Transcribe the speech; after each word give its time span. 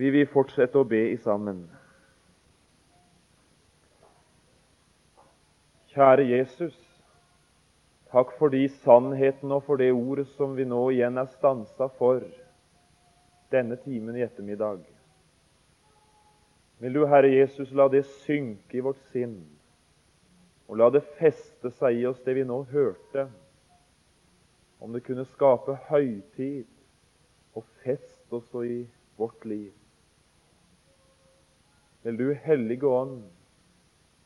Vi 0.00 0.08
vil 0.14 0.28
fortsette 0.32 0.80
å 0.80 0.86
be 0.88 1.00
i 1.10 1.16
sammen. 1.20 1.58
Kjære 5.90 6.24
Jesus, 6.24 6.76
takk 8.08 8.30
for 8.38 8.54
de 8.54 8.62
sannhetene 8.80 9.58
og 9.58 9.66
for 9.66 9.80
det 9.82 9.90
ordet 9.92 10.24
som 10.38 10.54
vi 10.56 10.64
nå 10.64 10.78
igjen 10.94 11.20
er 11.20 11.28
stansa 11.34 11.90
for 11.98 12.22
denne 13.52 13.76
timen 13.82 14.16
i 14.16 14.22
ettermiddag. 14.24 14.86
Vil 16.80 16.96
du, 16.96 17.02
Herre 17.10 17.34
Jesus, 17.34 17.74
la 17.76 17.90
det 17.92 18.06
synke 18.22 18.78
i 18.78 18.84
vårt 18.86 19.02
sinn, 19.10 19.36
og 20.70 20.80
la 20.80 20.88
det 20.94 21.02
feste 21.18 21.74
seg 21.76 21.98
i 21.98 22.06
oss, 22.08 22.22
det 22.24 22.38
vi 22.38 22.46
nå 22.48 22.62
hørte, 22.70 23.26
om 24.80 24.96
det 24.96 25.04
kunne 25.04 25.28
skape 25.34 25.76
høytid 25.90 26.70
og 27.52 27.68
fest 27.82 28.32
også 28.32 28.64
i 28.64 28.80
vårt 29.20 29.44
liv. 29.44 29.74
Vil 32.02 32.16
du, 32.16 32.32
Hellige 32.32 32.86
Ånd, 32.86 33.22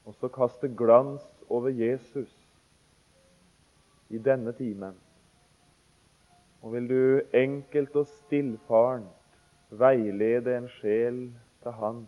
også 0.05 0.29
kaste 0.29 0.69
glans 0.69 1.25
over 1.49 1.69
Jesus 1.69 2.31
i 4.09 4.19
denne 4.19 4.53
timen. 4.53 4.95
Og 6.63 6.73
vil 6.73 6.89
du 6.89 7.37
enkelt 7.37 7.97
og 7.97 8.07
stillfarent 8.07 9.11
veilede 9.75 10.57
en 10.57 10.69
sjel 10.79 11.21
til 11.63 11.77
Han, 11.81 12.05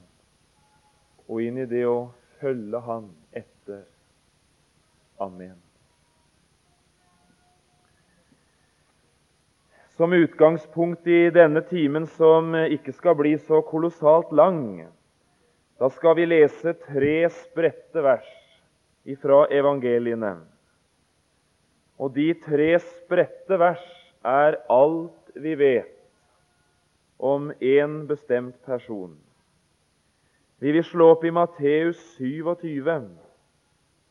og 1.26 1.42
inn 1.42 1.58
i 1.58 1.68
det 1.68 1.82
å 1.88 2.12
følge 2.40 2.80
Han 2.86 3.10
etter. 3.34 3.82
Amen. 5.18 5.56
Som 9.96 10.12
utgangspunkt 10.12 11.08
i 11.08 11.30
denne 11.32 11.62
timen, 11.64 12.04
som 12.06 12.52
ikke 12.54 12.92
skal 12.92 13.16
bli 13.16 13.32
så 13.40 13.62
kolossalt 13.64 14.32
lang, 14.36 14.84
da 15.78 15.90
skal 15.92 16.16
vi 16.16 16.24
lese 16.26 16.72
tre 16.86 17.28
spredte 17.32 18.00
vers 18.04 18.28
ifra 19.04 19.44
evangeliene. 19.52 20.38
Og 22.00 22.14
de 22.16 22.30
tre 22.40 22.70
spredte 22.80 23.58
vers 23.60 23.84
er 24.24 24.56
alt 24.72 25.36
vi 25.36 25.52
vet 25.60 25.92
om 27.18 27.50
en 27.60 28.02
bestemt 28.08 28.56
person. 28.64 29.14
Vi 30.60 30.72
vil 30.72 30.84
slå 30.84 31.10
opp 31.12 31.24
i 31.24 31.32
Matteus 31.32 32.00
27 32.16 32.96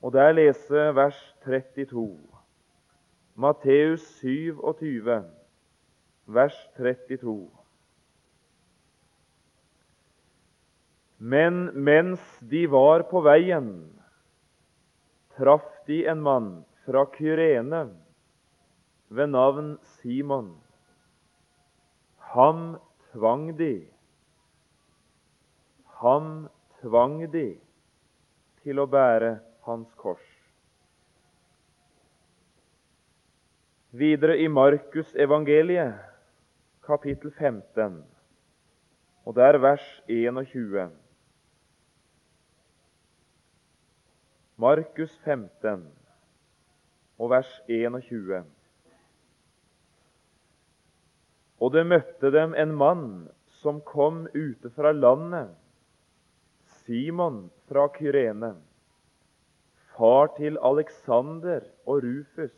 og 0.06 0.14
der 0.14 0.32
lese 0.38 0.90
vers 0.94 1.18
32. 1.46 2.20
Matteus 3.36 4.06
27, 4.22 5.24
vers 6.26 6.58
32. 6.78 7.55
Men 11.18 11.66
mens 11.74 12.22
de 12.40 12.66
var 12.68 13.06
på 13.10 13.22
veien, 13.24 13.70
traff 15.38 15.68
de 15.88 16.02
en 16.12 16.22
mann 16.22 16.50
fra 16.86 17.06
Kyrene 17.16 17.88
ved 19.08 19.32
navn 19.32 19.78
Simon. 19.98 20.52
Ham 22.36 22.78
tvang 23.12 23.54
de. 23.58 23.88
Ham 26.02 26.50
tvang 26.82 27.22
de 27.32 27.48
til 28.64 28.82
å 28.84 28.88
bære 28.92 29.38
hans 29.66 29.94
kors. 29.96 30.26
Videre 33.96 34.36
i 34.44 34.50
Markus 34.52 35.14
evangeliet, 35.16 35.96
kapittel 36.84 37.32
15, 37.32 38.02
og 39.24 39.38
der 39.40 39.62
vers 39.64 39.86
21. 40.12 41.05
Markus 44.56 45.12
15 45.26 45.82
og 47.20 47.30
vers 47.34 47.50
21. 47.68 48.38
Og 51.60 51.74
det 51.74 51.84
møtte 51.84 52.32
dem 52.32 52.56
en 52.56 52.72
mann 52.80 53.10
som 53.60 53.82
kom 53.84 54.22
ute 54.32 54.72
fra 54.78 54.94
landet, 54.96 55.52
Simon 56.86 57.50
fra 57.68 57.90
Kyrene, 57.98 58.54
far 59.98 60.32
til 60.40 60.56
Alexander 60.64 61.68
og 61.84 62.08
Rufus. 62.08 62.56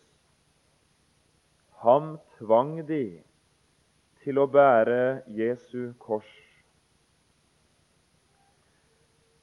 Ham 1.81 2.19
tvang 2.37 2.77
de 2.85 3.23
til 4.21 4.37
å 4.37 4.45
bære 4.45 5.23
Jesu 5.33 5.95
kors. 5.97 6.29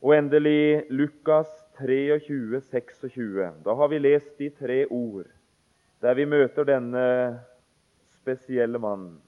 Og 0.05 0.15
endelig 0.15 0.85
Lukas 0.93 1.64
23, 1.79 2.61
26. 2.61 3.53
Da 3.65 3.75
har 3.75 3.89
vi 3.89 3.99
lest 3.99 4.39
de 4.39 4.51
tre 4.51 4.85
ord 4.87 5.31
der 6.05 6.15
vi 6.19 6.27
møter 6.29 6.67
denne 6.69 7.05
spesielle 8.19 8.79
mannen. 8.79 9.23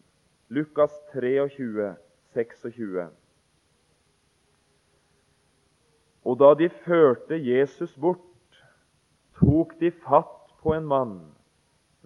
Lukas 0.52 0.92
23, 1.14 1.94
26. 2.36 3.06
Og 6.26 6.36
da 6.42 6.50
de 6.58 6.68
førte 6.84 7.38
Jesus 7.40 7.94
bort, 7.96 8.60
tok 9.40 9.72
de 9.80 9.88
fatt 10.04 10.52
på 10.60 10.74
en 10.76 10.84
mann 10.90 11.16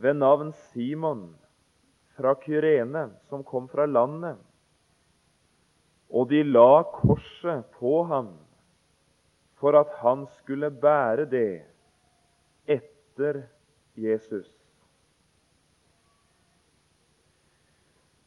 ved 0.01 0.21
navn 0.21 0.53
Simon 0.71 1.27
fra 2.15 2.37
Kyrene, 2.39 3.09
som 3.29 3.43
kom 3.45 3.67
fra 3.69 3.89
landet, 3.91 4.39
og 6.11 6.31
de 6.31 6.45
la 6.47 6.83
korset 6.95 7.67
på 7.79 8.05
ham 8.07 8.33
for 9.61 9.77
at 9.77 9.93
han 10.01 10.25
skulle 10.41 10.71
bære 10.73 11.27
det 11.29 11.63
etter 12.71 13.43
Jesus. 13.95 14.49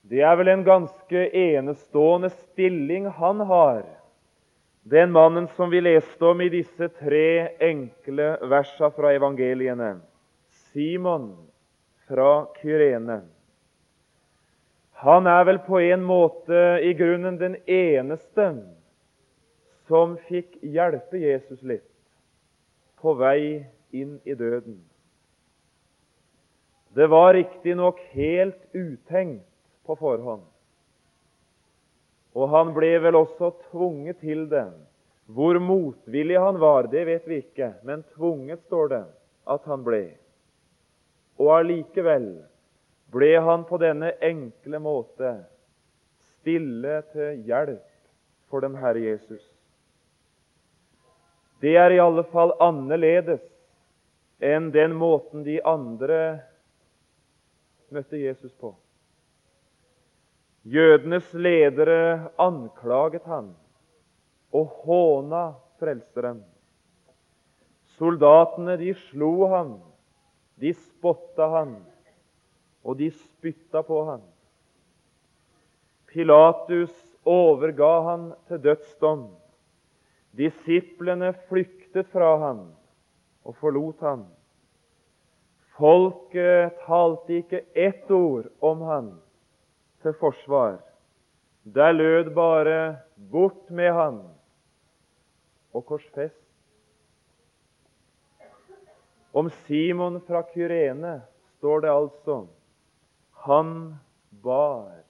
Det 0.03 0.21
er 0.21 0.35
vel 0.37 0.51
en 0.51 0.65
ganske 0.67 1.25
enestående 1.33 2.29
stilling 2.29 3.07
han 3.17 3.39
har, 3.49 3.85
den 4.83 5.13
mannen 5.15 5.47
som 5.55 5.71
vi 5.71 5.79
leste 5.81 6.27
om 6.27 6.41
i 6.43 6.51
disse 6.51 6.89
tre 6.99 7.55
enkle 7.63 8.33
versa 8.51 8.91
fra 8.91 9.13
evangeliene. 9.15 9.95
Simon 10.73 11.31
fra 12.07 12.45
Kyrene. 12.59 13.21
Han 15.03 15.27
er 15.27 15.47
vel 15.47 15.61
på 15.63 15.79
en 15.79 16.03
måte 16.03 16.59
i 16.83 16.91
grunnen 16.99 17.39
den 17.39 17.55
eneste 17.63 18.51
som 19.87 20.15
fikk 20.29 20.57
hjelpe 20.61 21.19
Jesus 21.19 21.61
litt 21.61 21.89
på 23.03 23.13
vei 23.19 23.65
inn 23.91 24.19
i 24.23 24.35
døden. 24.35 24.79
Det 26.93 27.07
var 27.09 27.33
riktignok 27.33 27.99
helt 28.13 28.59
utenkt 28.71 29.49
på 29.83 29.95
forhånd. 29.99 30.45
Og 32.33 32.49
han 32.49 32.73
ble 32.73 32.95
vel 33.01 33.17
også 33.17 33.51
tvunget 33.69 34.21
til 34.23 34.47
det. 34.49 34.69
Hvor 35.25 35.59
motvillig 35.59 36.39
han 36.39 36.59
var, 36.61 36.87
det 36.91 37.05
vet 37.07 37.27
vi 37.29 37.39
ikke, 37.43 37.73
men 37.83 38.03
tvunget 38.15 38.61
står 38.67 38.89
det 38.93 39.03
at 39.49 39.65
han 39.69 39.83
ble. 39.85 40.03
Og 41.39 41.49
allikevel 41.57 42.27
ble 43.13 43.31
han 43.41 43.65
på 43.69 43.79
denne 43.81 44.13
enkle 44.21 44.81
måte 44.83 45.33
stille 46.39 47.01
til 47.13 47.43
hjelp 47.47 47.89
for 48.51 48.65
den 48.65 48.75
Herre 48.77 49.01
Jesus. 49.01 49.52
Det 51.63 51.77
er 51.79 51.95
i 51.95 52.01
alle 52.03 52.25
fall 52.27 52.51
annerledes 52.59 53.43
enn 54.43 54.67
den 54.75 54.97
måten 54.99 55.45
de 55.45 55.61
andre 55.63 56.17
møtte 57.93 58.19
Jesus 58.19 58.51
på. 58.59 58.73
Jødenes 60.63 61.29
ledere 61.35 62.33
anklaget 62.39 63.23
han 63.27 63.53
og 64.51 64.75
håna 64.83 65.43
Frelseren. 65.79 66.41
Soldatene 67.95 68.75
de 68.79 68.93
slo 69.09 69.47
han, 69.51 69.73
de 70.59 70.71
spotta 70.75 71.47
han, 71.51 71.73
og 72.83 72.97
de 72.99 73.09
spytta 73.11 73.83
på 73.87 74.01
han. 74.07 74.23
Pilatus 76.11 76.93
overga 77.23 77.93
han 78.09 78.27
til 78.47 78.61
dødsdom. 78.67 79.23
Disiplene 80.33 81.33
flyktet 81.49 82.09
fra 82.13 82.37
ham 82.41 82.63
og 83.45 83.57
forlot 83.59 84.01
ham. 84.01 84.23
Folket 85.77 86.79
talte 86.85 87.37
ikke 87.41 87.63
ett 87.73 88.09
ord 88.13 88.49
om 88.61 88.81
han 88.87 89.11
til 90.01 90.15
forsvar. 90.19 90.79
Der 91.63 91.91
lød 91.91 92.33
bare 92.35 92.97
'bort 93.15 93.69
med 93.69 93.91
han' 93.93 94.33
og 95.73 95.85
korsfest. 95.85 96.41
Om 99.33 99.49
Simon 99.49 100.21
fra 100.21 100.41
Kyrene 100.53 101.21
står 101.57 101.79
det 101.79 101.89
altså 101.89 102.47
han 103.43 103.95
bar 104.43 105.03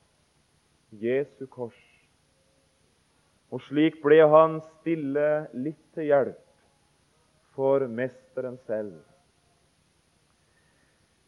Jesu 0.92 1.46
kors. 1.46 1.93
Og 3.54 3.62
slik 3.68 4.00
ble 4.02 4.24
han 4.26 4.58
stille 4.80 5.28
litt 5.54 5.82
til 5.94 6.10
hjelp 6.10 6.40
for 7.54 7.86
mesteren 7.86 8.58
selv. 8.66 8.96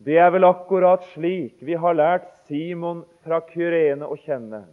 Det 0.01 0.17
er 0.19 0.31
vel 0.33 0.47
akkurat 0.47 1.05
slik 1.13 1.61
vi 1.61 1.77
har 1.77 1.95
lært 1.95 2.31
Simon 2.49 3.03
fra 3.23 3.43
Kyrene 3.45 4.09
å 4.09 4.17
kjenne. 4.25 4.65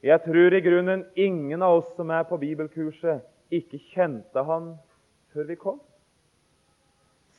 Jeg 0.00 0.24
tror 0.24 0.54
i 0.54 0.62
grunnen 0.64 1.04
ingen 1.18 1.62
av 1.62 1.82
oss 1.82 1.92
som 1.98 2.10
er 2.14 2.24
på 2.24 2.38
bibelkurset, 2.40 3.20
ikke 3.52 3.80
kjente 3.92 4.42
han 4.48 4.72
før 5.34 5.48
vi 5.52 5.56
kom. 5.60 5.78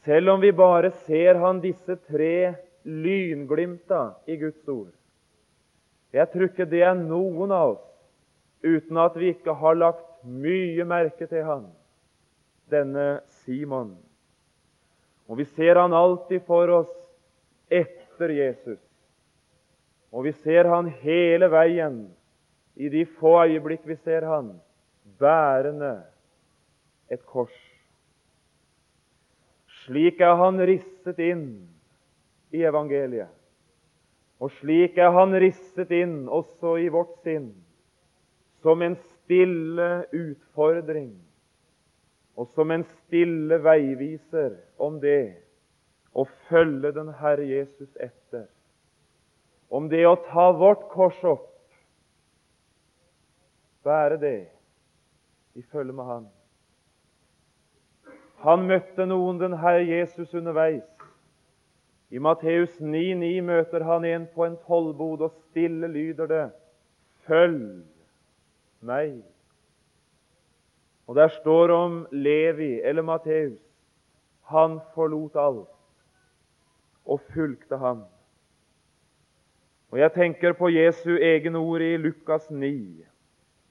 Selv 0.05 0.35
om 0.35 0.41
vi 0.41 0.53
bare 0.55 0.93
ser 1.07 1.41
han 1.41 1.63
disse 1.63 1.97
tre 2.05 2.55
lynglimta 2.85 4.19
i 4.29 4.37
Guds 4.39 4.61
ord. 4.69 4.93
Jeg 6.13 6.29
tror 6.31 6.49
ikke 6.49 6.69
det 6.69 6.85
er 6.85 6.97
noen 6.97 7.51
av 7.53 7.75
oss 7.75 7.88
uten 8.63 8.99
at 8.99 9.15
vi 9.17 9.33
ikke 9.33 9.55
har 9.55 9.77
lagt 9.77 10.05
mye 10.23 10.85
merke 10.87 11.27
til 11.29 11.45
han, 11.47 11.65
denne 12.71 13.21
Simon. 13.43 13.95
Og 15.29 15.39
vi 15.39 15.45
ser 15.55 15.79
han 15.79 15.93
alltid 15.93 16.43
for 16.47 16.71
oss 16.81 16.93
etter 17.69 18.33
Jesus. 18.33 18.81
Og 20.09 20.25
vi 20.25 20.33
ser 20.41 20.67
han 20.69 20.89
hele 21.03 21.49
veien, 21.53 22.07
i 22.79 22.89
de 22.89 23.03
få 23.19 23.35
øyeblikk 23.43 23.83
vi 23.85 23.97
ser 23.99 24.25
han, 24.25 24.53
bærende 25.19 25.99
et 27.11 27.21
kors. 27.27 27.55
Slik 29.83 30.21
er 30.21 30.37
han 30.39 30.61
risset 30.63 31.19
inn 31.21 31.45
i 32.55 32.63
evangeliet. 32.65 33.29
Og 34.39 34.53
slik 34.61 34.97
er 34.97 35.11
han 35.11 35.35
risset 35.41 35.91
inn 35.91 36.21
også 36.31 36.77
i 36.79 36.87
vårt 36.93 37.17
sinn, 37.25 37.51
som 38.61 38.81
en 38.81 38.95
stille 38.95 39.89
utfordring 40.11 41.13
og 42.39 42.47
som 42.55 42.71
en 42.71 42.85
stille 42.87 43.57
veiviser 43.63 44.53
om 44.79 44.99
det 45.03 45.35
å 46.15 46.23
følge 46.47 46.93
den 46.95 47.11
Herre 47.19 47.43
Jesus 47.43 47.89
etter. 47.99 48.45
Om 49.69 49.89
det 49.91 50.05
å 50.07 50.15
ta 50.29 50.47
vårt 50.55 50.87
kors 50.93 51.19
opp, 51.27 51.49
bære 53.83 54.21
det 54.23 54.39
i 55.59 55.65
følge 55.67 55.93
med 55.93 56.07
Han. 56.07 56.29
Han 58.39 58.65
møtte 58.71 59.05
noen, 59.05 59.37
den 59.41 59.57
Herre 59.59 59.83
Jesus, 59.83 60.31
underveis. 60.33 60.87
I 62.09 62.23
Matteus 62.23 62.79
9,9 62.79 63.43
møter 63.45 63.83
han 63.85 64.05
en 64.07 64.25
på 64.33 64.47
en 64.47 64.55
tollbod, 64.63 65.27
og 65.27 65.35
stille 65.51 65.91
lyder 65.91 66.31
det:" 66.31 66.45
Følg 67.27 67.83
meg. 68.81 69.21
Og 71.07 71.15
der 71.15 71.27
står 71.27 71.71
om 71.73 72.07
Levi 72.11 72.81
eller 72.83 73.01
Matteus. 73.01 73.59
Han 74.49 74.79
forlot 74.93 75.35
alt 75.35 75.69
og 77.05 77.21
fulgte 77.33 77.77
ham. 77.77 78.03
Og 79.91 79.99
Jeg 79.99 80.11
tenker 80.13 80.53
på 80.53 80.69
Jesu 80.69 81.17
egen 81.17 81.55
ord 81.55 81.81
i 81.81 81.97
Lukas 81.97 82.49
9, 82.51 83.05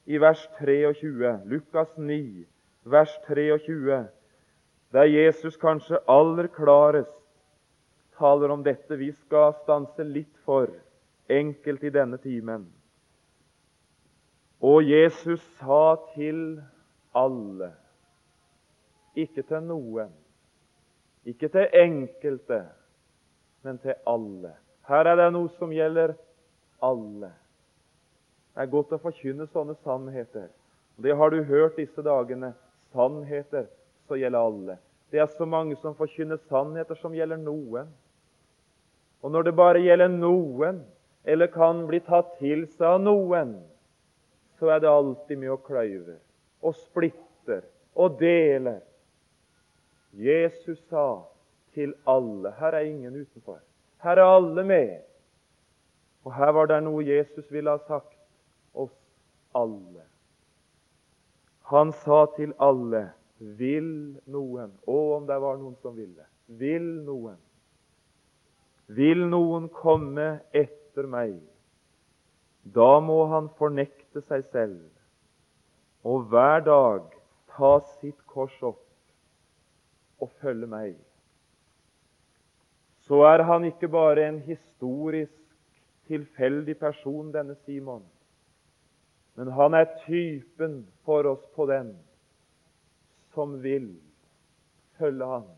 i 0.06 0.18
vers 0.18 0.48
23. 0.58 1.40
Lukas 1.44 1.98
9, 1.98 2.46
vers 2.84 3.18
23, 3.26 4.06
der 4.92 5.04
Jesus 5.04 5.56
kanskje 5.56 5.98
aller 6.08 6.46
klarest 6.46 7.14
taler 8.18 8.50
om 8.50 8.64
dette 8.64 8.96
vi 8.98 9.12
skal 9.12 9.52
stanse 9.62 10.02
litt 10.04 10.34
for 10.44 10.72
enkelt 11.28 11.84
i 11.84 11.94
denne 11.94 12.18
timen. 12.18 12.66
Og 14.60 14.82
Jesus 14.82 15.42
sa 15.60 15.96
til 16.14 16.60
alle. 17.14 17.72
Ikke 19.18 19.42
til 19.42 19.62
noen, 19.66 20.10
ikke 21.26 21.48
til 21.50 21.74
enkelte, 21.74 22.62
men 23.62 23.78
til 23.82 23.94
alle. 24.06 24.52
Her 24.88 25.10
er 25.10 25.18
det 25.18 25.28
noe 25.34 25.50
som 25.58 25.72
gjelder 25.74 26.14
alle. 26.82 27.32
Det 28.54 28.64
er 28.64 28.70
godt 28.72 28.94
å 28.94 29.00
forkynne 29.02 29.46
sånne 29.50 29.74
sannheter. 29.82 30.48
Det 30.98 31.14
har 31.14 31.30
du 31.30 31.42
hørt 31.46 31.78
disse 31.78 32.02
dagene. 32.02 32.52
Sannheter 32.94 33.66
som 34.08 34.18
gjelder 34.18 34.38
alle. 34.38 34.78
Det 35.10 35.20
er 35.20 35.28
så 35.36 35.46
mange 35.46 35.76
som 35.82 35.94
forkynner 35.98 36.40
sannheter 36.48 36.98
som 36.98 37.14
gjelder 37.14 37.38
noen. 37.42 37.90
Og 39.22 39.32
når 39.34 39.48
det 39.48 39.56
bare 39.58 39.82
gjelder 39.82 40.10
noen, 40.14 40.82
eller 41.24 41.50
kan 41.52 41.84
bli 41.86 42.00
tatt 42.06 42.36
til 42.38 42.64
seg 42.76 42.86
av 42.86 43.02
noen, 43.02 43.58
så 44.58 44.70
er 44.74 44.82
det 44.82 44.90
alltid 44.90 45.38
mye 45.40 45.54
å 45.54 45.62
kløyve 45.62 46.18
og 46.66 46.74
splitter 46.76 47.62
og 47.98 48.18
deler. 48.20 48.80
Jesus 50.18 50.80
sa 50.90 51.22
til 51.76 51.92
alle 52.08 52.50
Her 52.58 52.74
er 52.74 52.88
ingen 52.88 53.14
utenfor. 53.14 53.60
Her 54.02 54.18
er 54.18 54.36
alle 54.36 54.64
med. 54.64 54.98
Og 56.24 56.34
her 56.34 56.52
var 56.52 56.66
det 56.66 56.80
noe 56.84 57.04
Jesus 57.06 57.46
ville 57.52 57.70
ha 57.70 57.80
sagt 57.86 58.18
oss 58.74 58.94
alle. 59.54 60.02
Han 61.70 61.92
sa 62.04 62.24
til 62.36 62.54
alle 62.58 63.10
Vil 63.38 64.18
noen 64.26 64.72
Og 64.90 65.12
om 65.16 65.26
det 65.28 65.36
var 65.40 65.60
noen 65.60 65.76
som 65.82 65.94
ville. 65.96 66.24
Vil 66.46 66.88
noen 67.06 67.36
Vil 68.88 69.26
noen 69.28 69.68
komme 69.68 70.40
etter 70.56 71.06
meg? 71.06 71.36
Da 72.74 72.98
må 73.00 73.22
han 73.30 73.48
fornekte 73.58 74.22
seg 74.28 74.44
selv 74.52 74.80
og 76.08 76.28
hver 76.30 76.62
dag 76.66 77.06
ta 77.54 77.78
sitt 77.98 78.18
kors 78.30 78.54
opp 78.64 78.84
og 80.22 80.30
følge 80.42 80.68
meg, 80.70 80.94
så 83.06 83.22
er 83.28 83.44
han 83.48 83.66
ikke 83.68 83.90
bare 83.90 84.26
en 84.28 84.40
historisk 84.46 85.34
tilfeldig 86.08 86.76
person, 86.80 87.30
denne 87.32 87.56
Simon, 87.64 88.04
men 89.38 89.52
han 89.54 89.76
er 89.78 89.90
typen 90.04 90.80
for 91.06 91.26
oss 91.30 91.44
på 91.54 91.68
den 91.70 91.92
som 93.34 93.58
vil 93.62 93.92
følge 94.98 95.28
han, 95.30 95.48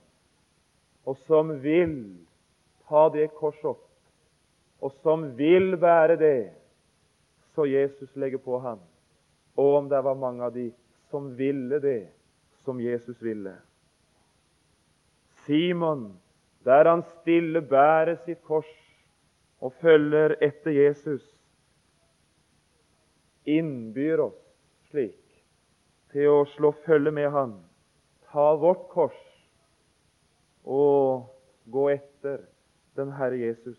og 1.09 1.21
som 1.27 1.55
vil 1.63 1.97
ta 2.89 3.09
det 3.15 3.31
kors 3.39 3.61
opp, 3.65 3.87
og 4.81 4.93
som 5.05 5.31
vil 5.39 5.75
være 5.81 6.19
det 6.21 6.60
så 7.55 7.67
Jesus 7.67 8.17
legger 8.17 8.43
på 8.43 8.59
ham 8.63 8.81
og 9.61 9.75
om 9.77 9.89
det 9.89 10.01
var 10.01 10.15
mange 10.15 10.45
av 10.45 10.55
de 10.55 10.71
som 11.11 11.33
ville 11.37 11.79
det 11.83 12.09
som 12.65 12.81
Jesus 12.81 13.23
ville. 13.23 13.55
Simon, 15.45 16.21
der 16.65 16.85
han 16.89 17.03
stille 17.21 17.61
bærer 17.61 18.17
sitt 18.25 18.43
kors 18.47 18.71
og 19.61 19.75
følger 19.83 20.37
etter 20.41 20.73
Jesus, 20.73 21.25
innbyr 23.45 24.23
oss 24.29 24.39
slik 24.91 25.17
til 26.13 26.29
å 26.31 26.45
slå 26.55 26.73
følge 26.85 27.13
med 27.15 27.31
han, 27.35 27.57
ta 28.31 28.53
vårt 28.61 28.87
kors 28.93 29.19
og 30.65 31.27
gå 31.73 31.89
etter 31.97 32.45
den 32.99 33.13
Herre 33.17 33.41
Jesus. 33.41 33.79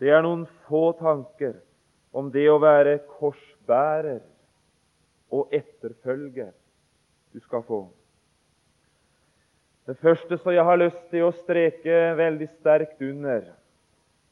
Det 0.00 0.10
er 0.10 0.24
noen 0.24 0.46
få 0.66 0.90
tanker 0.98 1.60
om 2.14 2.30
det 2.30 2.46
å 2.50 2.60
være 2.62 3.00
korsbærer 3.18 4.22
og 5.34 5.50
etterfølger 5.54 6.52
du 7.34 7.40
skal 7.42 7.64
få. 7.66 7.80
Det 9.84 9.98
første 10.00 10.38
som 10.38 10.54
jeg 10.54 10.64
har 10.64 10.78
lyst 10.80 11.02
til 11.10 11.26
å 11.26 11.34
streke 11.42 12.14
veldig 12.16 12.48
sterkt 12.54 13.02
under 13.04 13.50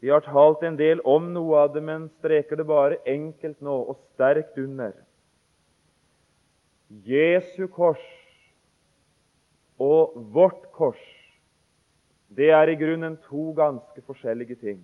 Vi 0.03 0.11
har 0.11 0.25
talt 0.27 0.65
en 0.67 0.75
del 0.79 0.99
om 1.07 1.29
noe 1.31 1.61
av 1.62 1.75
det, 1.77 1.83
men 1.87 2.09
streker 2.19 2.59
det 2.59 2.65
bare 2.67 2.97
enkelt 3.07 3.61
nå 3.62 3.75
og 3.93 4.01
sterkt 4.15 4.57
under. 4.59 4.97
Jesu 7.07 7.69
kors 7.71 8.03
og 9.79 10.17
vårt 10.35 10.65
kors, 10.75 11.05
det 12.35 12.51
er 12.51 12.73
i 12.73 12.75
grunnen 12.81 13.15
to 13.29 13.53
ganske 13.55 14.03
forskjellige 14.03 14.59
ting. 14.59 14.83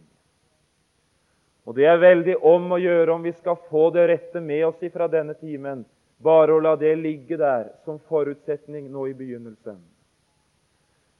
Og 1.68 1.74
Det 1.76 1.84
er 1.84 1.98
veldig 2.00 2.38
om 2.48 2.70
å 2.72 2.78
gjøre 2.80 3.12
om 3.12 3.24
vi 3.26 3.34
skal 3.36 3.58
få 3.68 3.90
det 3.92 4.06
rette 4.08 4.40
med 4.40 4.62
oss 4.70 4.80
ifra 4.80 5.04
denne 5.12 5.34
timen. 5.36 5.82
Bare 6.16 6.54
å 6.56 6.62
la 6.64 6.72
det 6.80 6.94
ligge 6.96 7.36
der 7.36 7.68
som 7.84 7.98
forutsetning 8.08 8.86
nå 8.88 9.04
i 9.10 9.12
begynnelsen. 9.14 9.76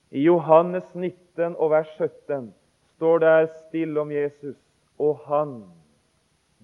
I 0.08 0.22
Johannes 0.24 0.88
19 0.94 1.52
og 1.52 1.74
vers 1.74 1.90
17 1.98 2.48
står 2.96 3.20
det 3.20 3.34
stille 3.68 4.00
om 4.00 4.12
Jesus, 4.12 4.56
og 4.96 5.20
han 5.28 5.52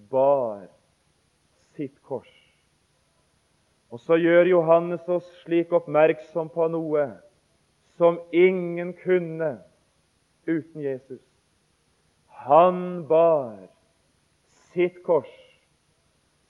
bar 0.08 0.64
sitt 1.76 2.00
kors. 2.08 2.32
Og 3.92 4.00
så 4.00 4.16
gjør 4.16 4.48
Johannes 4.48 5.04
oss 5.12 5.28
slik 5.44 5.76
oppmerksom 5.76 6.48
på 6.56 6.70
noe 6.72 7.04
som 8.00 8.16
ingen 8.32 8.96
kunne 9.04 9.58
uten 10.48 10.80
Jesus. 10.88 11.20
Han 12.48 13.04
bar 13.12 13.73
sitt 14.74 15.00
kors. 15.06 15.30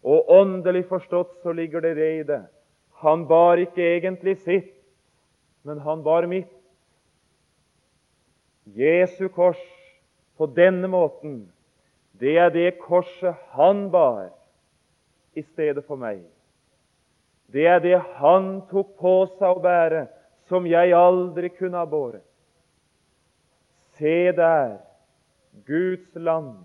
Og 0.05 0.29
åndelig 0.29 0.85
forstått 0.89 1.39
så 1.43 1.53
ligger 1.53 1.85
det 1.85 1.95
det 2.01 2.11
i 2.19 2.27
det. 2.29 2.43
Han 3.05 3.27
bar 3.29 3.61
ikke 3.61 3.85
egentlig 3.97 4.37
sitt, 4.43 4.75
men 5.65 5.81
han 5.85 6.03
bar 6.05 6.27
mitt. 6.29 6.51
Jesu 8.65 9.29
kors 9.29 9.61
på 10.37 10.49
denne 10.57 10.89
måten, 10.89 11.45
det 12.21 12.37
er 12.41 12.53
det 12.53 12.79
korset 12.81 13.37
han 13.57 13.89
bar 13.93 14.31
i 15.35 15.43
stedet 15.43 15.85
for 15.87 16.01
meg. 16.01 16.23
Det 17.53 17.67
er 17.69 17.81
det 17.83 17.99
han 18.19 18.63
tok 18.71 18.95
på 19.01 19.15
seg 19.37 19.59
å 19.59 19.63
bære, 19.63 20.07
som 20.49 20.67
jeg 20.69 20.93
aldri 20.97 21.51
kunne 21.55 21.81
ha 21.81 21.89
båret. 21.89 22.25
Se 23.95 24.33
der, 24.35 24.79
Guds 25.69 26.09
land, 26.19 26.57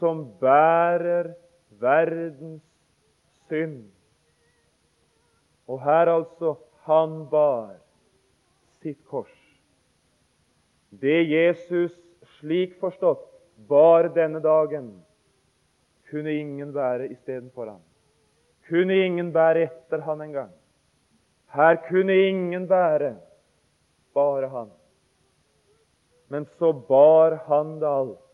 som 0.00 0.24
bærer 0.40 1.34
verdens 1.80 2.64
synd. 3.48 3.84
Og 5.70 5.82
her 5.84 6.10
altså 6.10 6.56
han 6.88 7.26
bar 7.30 7.76
sitt 8.82 9.00
kors. 9.06 9.36
Det 10.90 11.22
Jesus, 11.30 11.92
slik 12.40 12.74
forstått, 12.80 13.22
bar 13.68 14.08
denne 14.16 14.40
dagen, 14.42 14.90
kunne 16.10 16.32
ingen 16.34 16.72
bære 16.74 17.10
istedenfor 17.12 17.68
ham. 17.70 17.82
Kunne 18.66 18.96
ingen 19.04 19.30
bære 19.32 19.68
etter 19.68 20.02
han 20.06 20.24
engang. 20.24 20.50
Her 21.54 21.76
kunne 21.86 22.16
ingen 22.26 22.66
bære, 22.70 23.14
bare 24.14 24.48
han. 24.48 24.70
Men 26.30 26.46
så 26.58 26.72
bar 26.72 27.38
han 27.46 27.78
det 27.80 27.88
alt, 27.90 28.29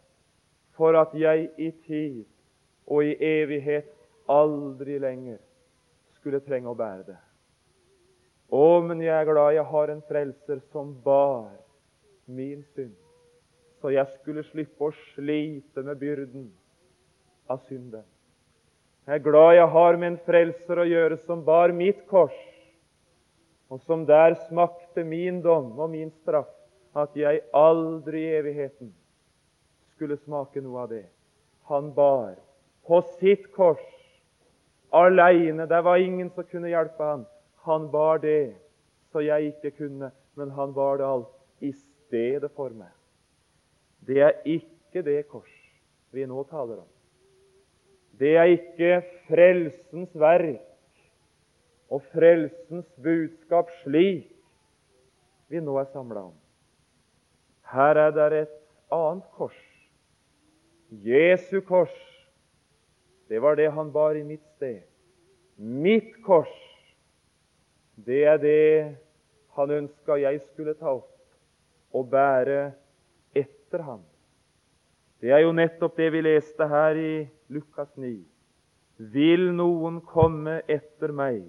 for 0.76 0.96
at 0.98 1.14
jeg 1.16 1.50
i 1.58 1.70
tid 1.86 2.24
og 2.86 3.04
i 3.04 3.16
evighet 3.20 3.88
aldri 4.30 4.98
lenger 5.02 5.38
skulle 6.18 6.42
trenge 6.44 6.70
å 6.70 6.78
bære 6.78 7.06
det. 7.06 7.18
Å, 8.46 8.80
men 8.82 9.00
jeg 9.02 9.14
er 9.14 9.26
glad 9.26 9.54
jeg 9.56 9.66
har 9.70 9.90
en 9.90 10.02
frelser 10.06 10.60
som 10.70 10.92
bar 11.02 11.54
min 12.26 12.62
synd, 12.74 12.94
så 13.80 13.90
jeg 13.94 14.06
skulle 14.18 14.44
slippe 14.46 14.88
å 14.88 14.94
slite 15.14 15.82
med 15.86 15.98
byrden 15.98 16.50
av 17.50 17.62
synden. 17.66 18.04
Jeg 19.06 19.20
er 19.20 19.22
glad 19.22 19.54
jeg 19.54 19.70
har 19.70 19.98
med 19.98 20.12
en 20.12 20.20
frelser 20.26 20.82
å 20.82 20.86
gjøre 20.86 21.18
som 21.26 21.42
bar 21.46 21.74
mitt 21.74 22.02
kors, 22.10 22.36
og 23.70 23.82
som 23.86 24.04
der 24.06 24.34
smakte 24.46 25.02
min 25.06 25.40
dom 25.42 25.74
og 25.78 25.90
min 25.90 26.10
straff, 26.22 26.50
at 26.96 27.14
jeg 27.18 27.42
aldri 27.54 28.22
i 28.24 28.38
evigheten 28.38 28.94
skulle 29.96 30.18
smake 30.20 30.60
noe 30.60 30.84
av 30.84 30.92
det. 30.92 31.06
Han 31.70 31.90
bar 31.96 32.36
på 32.86 33.00
sitt 33.16 33.48
kors 33.56 33.82
aleine. 34.94 35.66
Det 35.66 35.80
var 35.82 35.96
ingen 35.96 36.30
som 36.30 36.46
kunne 36.46 36.70
hjelpe 36.70 37.02
han. 37.02 37.24
Han 37.66 37.88
bar 37.90 38.20
det 38.22 38.54
så 39.12 39.24
jeg 39.24 39.54
ikke 39.54 39.72
kunne, 39.78 40.10
men 40.36 40.52
han 40.52 40.74
bar 40.76 41.00
det 41.00 41.08
alt 41.08 41.64
i 41.64 41.72
stedet 41.72 42.52
for 42.54 42.70
meg. 42.76 42.92
Det 44.06 44.20
er 44.22 44.36
ikke 44.44 45.02
det 45.02 45.22
kors 45.30 45.52
vi 46.14 46.26
nå 46.28 46.44
taler 46.50 46.82
om. 46.84 46.90
Det 48.16 48.36
er 48.36 48.52
ikke 48.54 49.02
frelsens 49.26 50.12
verk 50.16 50.62
og 51.92 52.04
frelsens 52.12 52.86
budskap 53.02 53.72
slik 53.82 54.30
vi 55.48 55.60
nå 55.62 55.76
er 55.80 55.88
samla 55.92 56.28
om. 56.30 56.36
Her 57.72 57.98
er 58.06 58.12
det 58.14 58.42
et 58.44 58.54
annet 58.94 59.26
kors. 59.36 59.58
Jesu 60.90 61.60
kors. 61.60 61.94
Det 63.28 63.38
var 63.42 63.56
det 63.56 63.70
han 63.74 63.92
bar 63.92 64.14
i 64.14 64.24
mitt 64.24 64.44
sted. 64.56 64.82
Mitt 65.56 66.12
kors, 66.22 66.52
det 67.96 68.24
er 68.28 68.38
det 68.38 68.96
han 69.56 69.70
ønska 69.72 70.18
jeg 70.20 70.40
skulle 70.52 70.76
ta 70.76 70.92
opp 70.98 71.96
og 71.96 72.10
bære 72.12 72.74
etter 73.34 73.82
ham. 73.82 74.02
Det 75.20 75.32
er 75.32 75.46
jo 75.46 75.54
nettopp 75.56 75.96
det 75.96 76.10
vi 76.12 76.20
leste 76.22 76.68
her 76.68 76.98
i 77.00 77.12
Lukas 77.48 77.88
9. 77.96 78.18
Vil 79.12 79.48
noen 79.56 80.02
komme 80.04 80.60
etter 80.68 81.12
meg, 81.12 81.40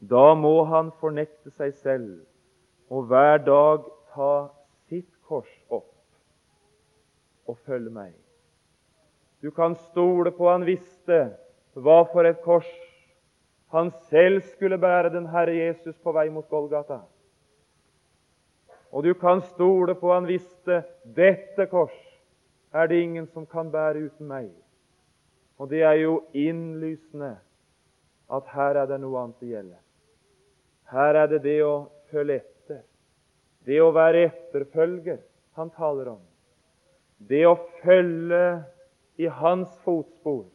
da 0.00 0.34
må 0.36 0.62
han 0.68 0.92
fornekte 1.00 1.52
seg 1.56 1.74
selv 1.80 2.92
og 2.92 3.08
hver 3.10 3.40
dag 3.44 3.88
ta 4.12 4.34
sitt 4.88 5.10
kors 5.28 5.50
opp 5.68 5.99
og 7.50 7.58
følg 7.66 7.90
meg. 7.92 8.14
Du 9.42 9.50
kan 9.50 9.74
stole 9.90 10.32
på 10.36 10.48
han 10.50 10.66
visste 10.68 11.22
hva 11.74 12.02
for 12.12 12.28
et 12.28 12.40
kors 12.44 12.68
han 13.70 13.92
selv 14.10 14.42
skulle 14.50 14.80
bære 14.82 15.12
den 15.14 15.28
Herre 15.30 15.54
Jesus 15.54 15.94
på 16.02 16.12
vei 16.12 16.26
mot 16.30 16.48
Golgata. 16.50 17.04
Og 18.90 19.04
du 19.06 19.12
kan 19.14 19.42
stole 19.52 19.94
på 19.94 20.10
han 20.10 20.26
visste 20.26 20.82
dette 21.04 21.68
kors 21.70 21.94
er 22.74 22.90
det 22.90 22.98
ingen 23.02 23.28
som 23.30 23.46
kan 23.46 23.70
bære 23.70 24.10
uten 24.10 24.26
meg. 24.26 24.50
Og 25.58 25.70
det 25.70 25.82
er 25.86 26.00
jo 26.02 26.22
innlysende 26.34 27.36
at 28.30 28.50
her 28.54 28.82
er 28.82 28.90
det 28.90 28.98
noe 29.02 29.22
annet 29.22 29.42
det 29.42 29.52
gjelder. 29.52 29.80
Her 30.90 31.18
er 31.22 31.30
det 31.30 31.42
det 31.46 31.58
å 31.62 31.74
følge 32.10 32.40
etter. 32.40 32.82
Det 33.66 33.78
å 33.82 33.92
være 33.94 34.26
etterfølger 34.30 35.20
han 35.58 35.70
taler 35.74 36.14
om. 36.16 36.22
Det 37.28 37.42
å 37.46 37.56
følge 37.82 38.44
i 39.20 39.28
hans 39.28 39.72
fotspor. 39.84 40.46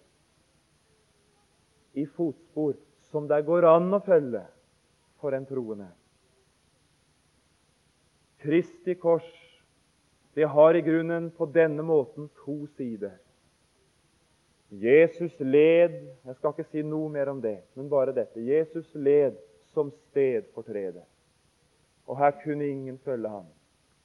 I 1.93 2.05
fotspor 2.05 2.74
som 3.12 3.27
det 3.29 3.43
går 3.45 3.67
an 3.69 3.93
å 3.93 4.01
følge 4.03 4.41
for 5.22 5.38
en 5.38 5.45
troende. 5.48 5.88
Kristi 8.41 8.98
kors 9.01 9.27
det 10.36 10.50
har 10.51 10.75
i 10.75 10.81
grunnen 10.84 11.29
på 11.31 11.48
denne 11.48 11.86
måten 11.86 12.27
to 12.43 12.65
sider. 12.75 13.13
Jesus 14.69 15.31
led 15.39 15.93
Jeg 16.25 16.36
skal 16.36 16.51
ikke 16.51 16.67
si 16.67 16.84
noe 16.84 17.07
mer 17.10 17.29
om 17.31 17.39
det, 17.41 17.62
men 17.77 17.88
bare 17.89 18.12
dette. 18.12 18.43
Jesus 18.43 18.89
led 18.98 19.38
som 19.72 19.93
stedfortreder. 20.10 21.05
Og 22.05 22.19
her 22.19 22.36
kunne 22.43 22.67
ingen 22.67 22.98
følge 23.05 23.29
ham, 23.31 23.48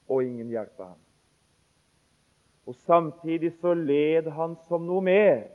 og 0.07 0.23
ingen 0.23 0.49
hjelpe 0.49 0.87
ham. 0.87 0.99
Og 2.67 2.75
Samtidig 2.75 3.53
så 3.61 3.73
led 3.73 4.29
han 4.31 4.55
som 4.67 4.85
noe 4.85 5.01
mer 5.01 5.47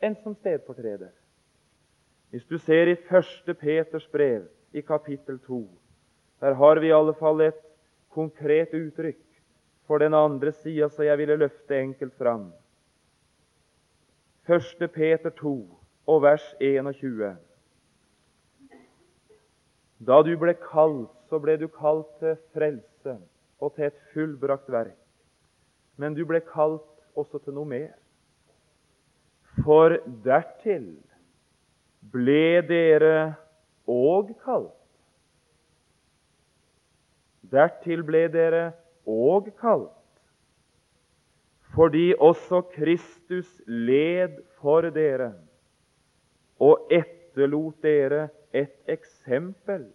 enn 0.00 0.14
som 0.22 0.34
stedfortreder. 0.34 1.12
Hvis 2.30 2.46
du 2.46 2.58
ser 2.58 2.86
i 2.86 2.94
1. 2.94 3.56
Peters 3.58 4.06
brev, 4.12 4.46
i 4.72 4.80
kapittel 4.86 5.40
2, 5.46 5.64
der 6.40 6.54
har 6.54 6.78
vi 6.78 6.86
i 6.86 6.94
alle 6.94 7.14
fall 7.18 7.40
et 7.42 7.58
konkret 8.14 8.70
uttrykk 8.74 9.18
for 9.86 9.98
den 9.98 10.14
andre 10.14 10.52
sida, 10.52 10.88
som 10.88 11.04
jeg 11.04 11.18
ville 11.18 11.36
løfte 11.36 11.74
enkelt 11.74 12.14
fram. 12.14 12.52
1. 14.46 14.90
Peter 14.94 15.30
2 15.30 15.54
og 16.06 16.22
vers 16.22 16.46
21. 16.60 17.34
Da 20.06 20.22
du 20.22 20.30
ble 20.38 20.54
kalt, 20.54 21.10
så 21.28 21.42
ble 21.42 21.58
du 21.58 21.66
kalt 21.68 22.08
til 22.22 22.38
frelse 22.54 23.18
og 23.60 23.74
til 23.74 23.90
et 23.90 23.98
fullbrakt 24.14 24.70
verk. 24.72 24.99
Men 26.00 26.16
du 26.16 26.24
ble 26.28 26.40
kalt 26.48 26.86
også 27.18 27.42
til 27.44 27.56
noe 27.58 27.68
mer. 27.68 27.94
For 29.60 29.98
dertil 30.24 30.92
ble 32.14 32.60
dere 32.64 33.16
òg 33.90 34.30
kalt 34.44 34.76
Dertil 37.50 38.04
ble 38.06 38.28
dere 38.30 38.70
òg 39.10 39.48
kalt, 39.58 39.96
fordi 41.74 42.12
også 42.14 42.60
Kristus 42.74 43.48
led 43.66 44.36
for 44.60 44.86
dere 44.94 45.32
og 46.62 46.92
etterlot 46.94 47.80
dere 47.82 48.28
et 48.54 48.76
eksempel 48.90 49.88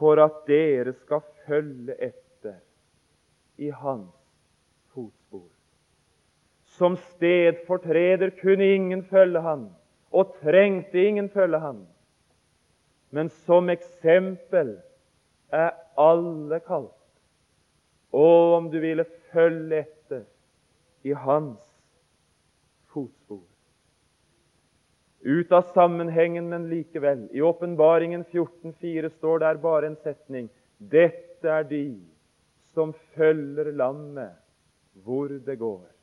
for 0.00 0.22
at 0.24 0.42
dere 0.48 0.94
skal 1.02 1.22
følge 1.46 1.94
etter 2.08 2.58
i 3.58 3.70
hans. 3.70 4.19
Som 6.80 6.96
stedfortreder 6.96 8.30
kunne 8.40 8.64
ingen 8.72 9.02
følge 9.04 9.42
han, 9.44 9.66
og 10.10 10.30
trengte 10.40 11.02
ingen 11.04 11.28
følge 11.28 11.60
han. 11.60 11.82
Men 13.12 13.28
som 13.44 13.68
eksempel 13.68 14.78
er 15.52 15.74
alle 16.00 16.60
kalt. 16.64 16.96
Og 18.16 18.56
om 18.56 18.70
du 18.72 18.78
ville 18.80 19.04
følge 19.34 19.82
etter 19.84 20.24
i 21.04 21.12
hans 21.12 21.60
fotspor. 22.94 23.44
Ut 25.20 25.52
av 25.52 25.68
sammenhengen, 25.76 26.48
men 26.48 26.68
likevel. 26.72 27.28
I 27.36 27.44
Åpenbaringen 27.44 28.24
14,4 28.32 29.12
står 29.18 29.44
der 29.44 29.60
bare 29.60 29.92
en 29.92 30.00
setning. 30.00 30.48
Dette 30.78 31.44
er 31.44 31.68
de 31.68 31.84
som 32.72 32.94
følger 33.12 33.68
lammet 33.76 34.32
hvor 35.04 35.28
det 35.28 35.60
går. 35.60 35.99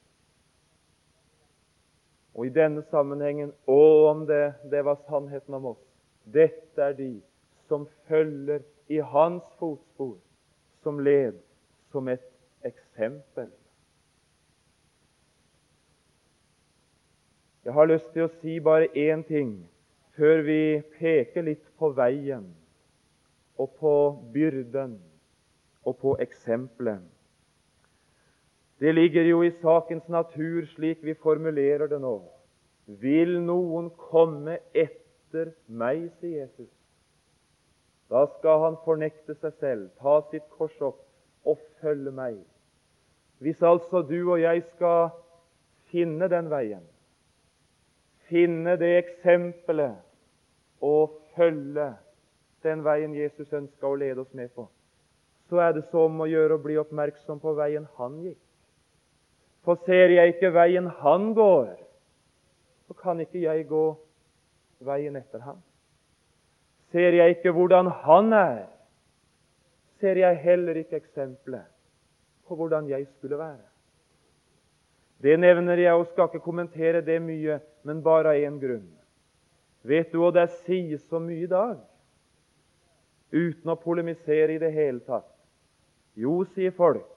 Og 2.37 2.45
i 2.45 2.53
denne 2.53 2.83
sammenhengen 2.91 3.51
Å, 3.65 3.81
om 4.11 4.25
det, 4.29 4.53
det 4.69 4.83
var 4.85 4.99
sannheten 5.07 5.57
om 5.57 5.71
oss. 5.73 5.83
Dette 6.23 6.83
er 6.83 6.93
de 6.93 7.15
som 7.67 7.87
følger 8.07 8.61
i 8.93 8.99
hans 9.01 9.43
fotspor, 9.59 10.17
som 10.83 10.99
led 11.03 11.39
som 11.91 12.07
et 12.07 12.23
eksempel. 12.67 13.49
Jeg 17.65 17.75
har 17.75 17.89
lyst 17.89 18.13
til 18.13 18.27
å 18.27 18.31
si 18.37 18.59
bare 18.63 18.87
én 18.95 19.25
ting 19.27 19.57
før 20.15 20.45
vi 20.45 20.61
peker 20.99 21.43
litt 21.43 21.65
på 21.75 21.89
veien 21.97 22.45
og 23.59 23.73
på 23.81 23.93
byrden 24.31 24.95
og 25.83 25.97
på 25.99 26.13
eksempelet. 26.23 27.01
Det 28.79 28.93
ligger 28.93 29.25
jo 29.25 29.41
i 29.43 29.51
sakens 29.61 30.07
natur, 30.07 30.65
slik 30.75 31.01
vi 31.01 31.13
formulerer 31.17 31.89
det 31.89 31.99
nå. 32.01 32.19
Vil 33.01 33.39
noen 33.41 33.89
komme 34.09 34.59
etter 34.73 35.51
meg, 35.67 36.11
sier 36.19 36.43
Jesus. 36.45 36.69
Da 38.07 38.23
skal 38.37 38.61
han 38.63 38.77
fornekte 38.85 39.35
seg 39.41 39.57
selv, 39.59 39.89
ta 39.99 40.21
sitt 40.31 40.45
kors 40.55 40.77
opp 40.79 41.01
og 41.47 41.59
følge 41.81 42.13
meg. 42.15 42.37
Hvis 43.43 43.61
altså 43.65 44.01
du 44.01 44.19
og 44.21 44.39
jeg 44.41 44.63
skal 44.75 45.09
finne 45.91 46.29
den 46.31 46.49
veien, 46.53 46.85
finne 48.29 48.77
det 48.79 48.93
eksempelet 49.01 49.97
og 50.83 51.19
følge 51.35 51.91
den 52.63 52.83
veien 52.85 53.13
Jesus 53.15 53.53
ønska 53.53 53.87
å 53.87 53.99
lede 53.99 54.23
oss 54.23 54.33
med 54.37 54.51
på, 54.55 54.67
så 55.49 55.61
er 55.63 55.77
det 55.77 55.85
som 55.91 56.19
å 56.21 56.27
gjøre 56.27 56.57
å 56.57 56.63
bli 56.63 56.77
oppmerksom 56.79 57.39
på 57.43 57.53
veien 57.57 57.87
han 57.99 58.19
gikk. 58.23 58.46
For 59.67 59.75
ser 59.83 60.13
jeg 60.15 60.31
ikke 60.31 60.53
veien 60.55 60.85
han 61.01 61.33
går, 61.35 61.73
så 62.87 62.95
kan 62.95 63.19
ikke 63.19 63.41
jeg 63.41 63.65
gå 63.67 63.83
veien 64.87 65.17
etter 65.19 65.41
ham. 65.43 65.57
Ser 66.87 67.17
jeg 67.17 67.35
ikke 67.35 67.51
hvordan 67.51 67.89
han 68.05 68.31
er, 68.31 68.61
ser 69.99 70.21
jeg 70.21 70.39
heller 70.39 70.79
ikke 70.79 71.01
eksempelet 71.01 71.67
på 72.47 72.55
hvordan 72.55 72.87
jeg 72.87 73.09
skulle 73.17 73.41
være. 73.41 73.65
Det 75.19 75.35
nevner 75.35 75.83
jeg 75.83 75.99
og 75.99 76.07
skal 76.13 76.29
ikke 76.29 76.45
kommentere 76.45 77.03
det 77.03 77.19
mye, 77.19 77.59
men 77.83 77.99
bare 78.05 78.37
av 78.37 78.47
én 78.47 78.61
grunn. 78.63 78.87
Vet 79.83 80.13
du 80.13 80.21
hva 80.21 80.31
det 80.31 80.47
sies 80.61 81.03
så 81.09 81.19
mye 81.19 81.43
i 81.43 81.51
dag? 81.51 81.75
Uten 83.35 83.75
å 83.75 83.79
polemisere 83.83 84.55
i 84.55 84.63
det 84.63 84.71
hele 84.71 85.03
tatt. 85.03 85.27
Jo, 86.15 86.39
sier 86.55 86.71
folk, 86.71 87.16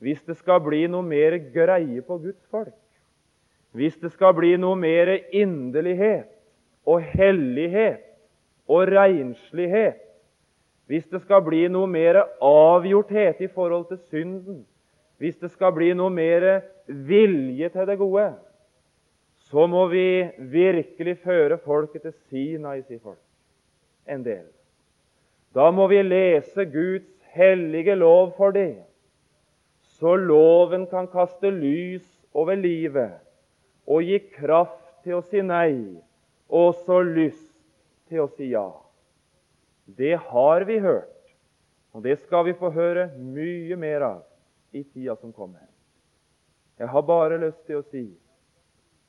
hvis 0.00 0.22
det 0.24 0.38
skal 0.40 0.62
bli 0.64 0.86
noe 0.88 1.04
mer 1.04 1.36
greie 1.52 2.02
på 2.02 2.16
Guds 2.22 2.40
folk, 2.50 2.76
hvis 3.76 3.98
det 4.00 4.10
skal 4.14 4.34
bli 4.34 4.54
noe 4.58 4.78
mer 4.80 5.12
inderlighet 5.30 6.30
og 6.88 7.04
hellighet 7.12 8.02
og 8.70 8.88
renslighet, 8.90 10.00
hvis 10.90 11.06
det 11.06 11.20
skal 11.22 11.44
bli 11.46 11.66
noe 11.70 11.86
mer 11.86 12.24
avgjorthet 12.42 13.44
i 13.44 13.50
forhold 13.52 13.86
til 13.92 14.00
synden, 14.10 14.62
hvis 15.20 15.36
det 15.38 15.52
skal 15.52 15.74
bli 15.76 15.92
noe 15.94 16.10
mer 16.10 16.64
vilje 16.88 17.68
til 17.70 17.86
det 17.86 17.98
gode, 18.00 18.30
så 19.50 19.66
må 19.70 19.84
vi 19.92 20.24
virkelig 20.50 21.18
føre 21.22 21.58
folket 21.60 22.06
til 22.06 22.14
Sinai, 22.30 22.80
sier 22.86 23.02
folk. 23.02 23.20
En 24.08 24.24
del. 24.24 24.46
Da 25.54 25.68
må 25.74 25.86
vi 25.90 26.00
lese 26.02 26.64
Guds 26.70 27.10
hellige 27.34 27.94
lov 27.98 28.32
for 28.38 28.54
det 28.54 28.80
så 30.00 30.16
loven 30.16 30.86
kan 30.90 31.08
kaste 31.12 31.50
lys 31.52 32.06
over 32.32 32.56
livet 32.56 33.20
og 33.90 34.06
gi 34.06 34.18
kraft 34.32 35.02
til 35.04 35.18
å 35.18 35.24
si 35.26 35.42
nei, 35.44 35.98
og 36.48 36.74
så 36.86 37.00
lyst 37.04 37.52
til 38.10 38.24
å 38.24 38.30
si 38.36 38.50
ja. 38.52 38.68
Det 39.84 40.14
har 40.30 40.64
vi 40.68 40.78
hørt, 40.82 41.34
og 41.92 42.04
det 42.06 42.20
skal 42.22 42.46
vi 42.46 42.54
få 42.56 42.70
høre 42.74 43.10
mye 43.18 43.76
mer 43.80 44.06
av 44.06 44.20
i 44.72 44.84
tida 44.84 45.16
som 45.18 45.32
kommer. 45.34 45.66
Jeg 46.78 46.88
har 46.88 47.04
bare 47.04 47.40
lyst 47.42 47.64
til 47.66 47.80
å 47.80 47.86
si 47.90 48.06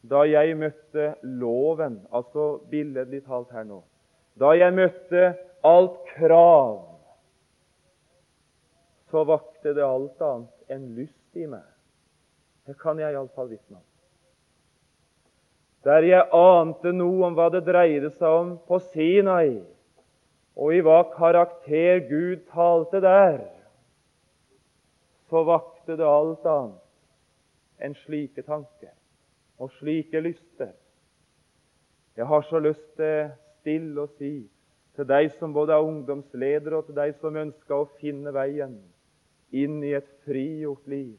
da 0.01 0.23
jeg 0.25 0.57
møtte 0.57 1.11
loven, 1.21 1.99
altså 2.09 2.55
billedlig 2.71 3.21
talt 3.27 3.51
her 3.53 3.67
nå 3.69 3.83
Da 4.33 4.55
jeg 4.57 4.73
møtte 4.73 5.35
alt 5.61 5.99
krav, 6.15 6.79
så 9.11 9.21
vakte 9.27 9.75
det 9.77 9.85
alt 9.85 10.23
annet 10.25 10.60
en 10.71 10.91
lyst 10.95 11.37
i 11.37 11.47
meg. 11.49 11.65
Det 12.67 12.77
kan 12.79 12.99
jeg 13.01 13.13
iallfall 13.13 13.49
vitne 13.51 13.79
om. 13.79 13.87
Der 15.83 16.05
jeg 16.05 16.27
ante 16.37 16.91
noe 16.93 17.25
om 17.25 17.35
hva 17.37 17.47
det 17.53 17.63
dreide 17.65 18.11
seg 18.19 18.37
om 18.37 18.51
på 18.67 18.77
Sinai, 18.91 19.63
og 20.55 20.75
i 20.75 20.81
hva 20.85 20.99
karakter 21.15 22.03
Gud 22.05 22.43
talte 22.51 23.01
der, 23.01 23.41
så 25.31 25.41
vakte 25.47 25.95
det 25.97 26.05
alt 26.05 26.45
annet 26.45 27.81
enn 27.81 27.95
slike 28.03 28.43
tanker 28.45 28.93
og 29.57 29.71
slike 29.79 30.21
lyster. 30.21 30.75
Jeg 32.19 32.27
har 32.29 32.43
så 32.45 32.59
lyst 32.61 32.85
til 32.99 33.31
stille 33.61 34.03
å 34.03 34.11
si 34.17 34.33
til 34.97 35.07
deg 35.07 35.31
som 35.37 35.53
både 35.55 35.73
er 35.73 35.87
ungdomsleder, 35.87 36.75
og 36.75 36.89
til 36.89 36.97
deg 36.97 37.15
som 37.21 37.37
ønsker 37.39 37.77
å 37.77 37.89
finne 38.01 38.33
veien 38.35 38.75
inn 39.51 39.81
i 39.83 39.93
et 39.97 40.07
frigjort 40.25 40.87
liv, 40.87 41.15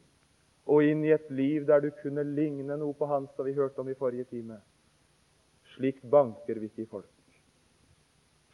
og 0.65 0.83
inn 0.87 1.03
i 1.05 1.13
et 1.13 1.29
liv 1.31 1.65
der 1.67 1.83
du 1.83 1.89
kunne 2.01 2.23
ligne 2.23 2.77
noe 2.79 2.95
på 2.97 3.07
Han 3.09 3.27
som 3.35 3.45
vi 3.45 3.55
hørte 3.57 3.81
om 3.83 3.89
i 3.91 3.97
forrige 3.99 4.29
time. 4.31 4.59
Slikt 5.75 6.03
banker 6.09 6.59
vi 6.59 6.69
ikke 6.69 6.85
i 6.85 6.89
folk. 6.89 7.09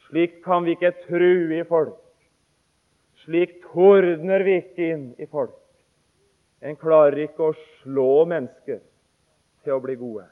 Slikt 0.10 0.44
kan 0.44 0.66
vi 0.66 0.74
ikke 0.74 0.96
true 1.06 1.60
i 1.60 1.66
folk. 1.68 2.00
Slik 3.26 3.60
tordner 3.68 4.44
vi 4.48 4.56
ikke 4.62 4.86
inn 4.94 5.08
i 5.20 5.28
folk. 5.30 5.58
En 6.64 6.76
klarer 6.80 7.26
ikke 7.26 7.52
å 7.52 7.58
slå 7.82 8.26
mennesker 8.28 8.80
til 9.64 9.76
å 9.76 9.84
bli 9.84 9.96
gode. 10.00 10.26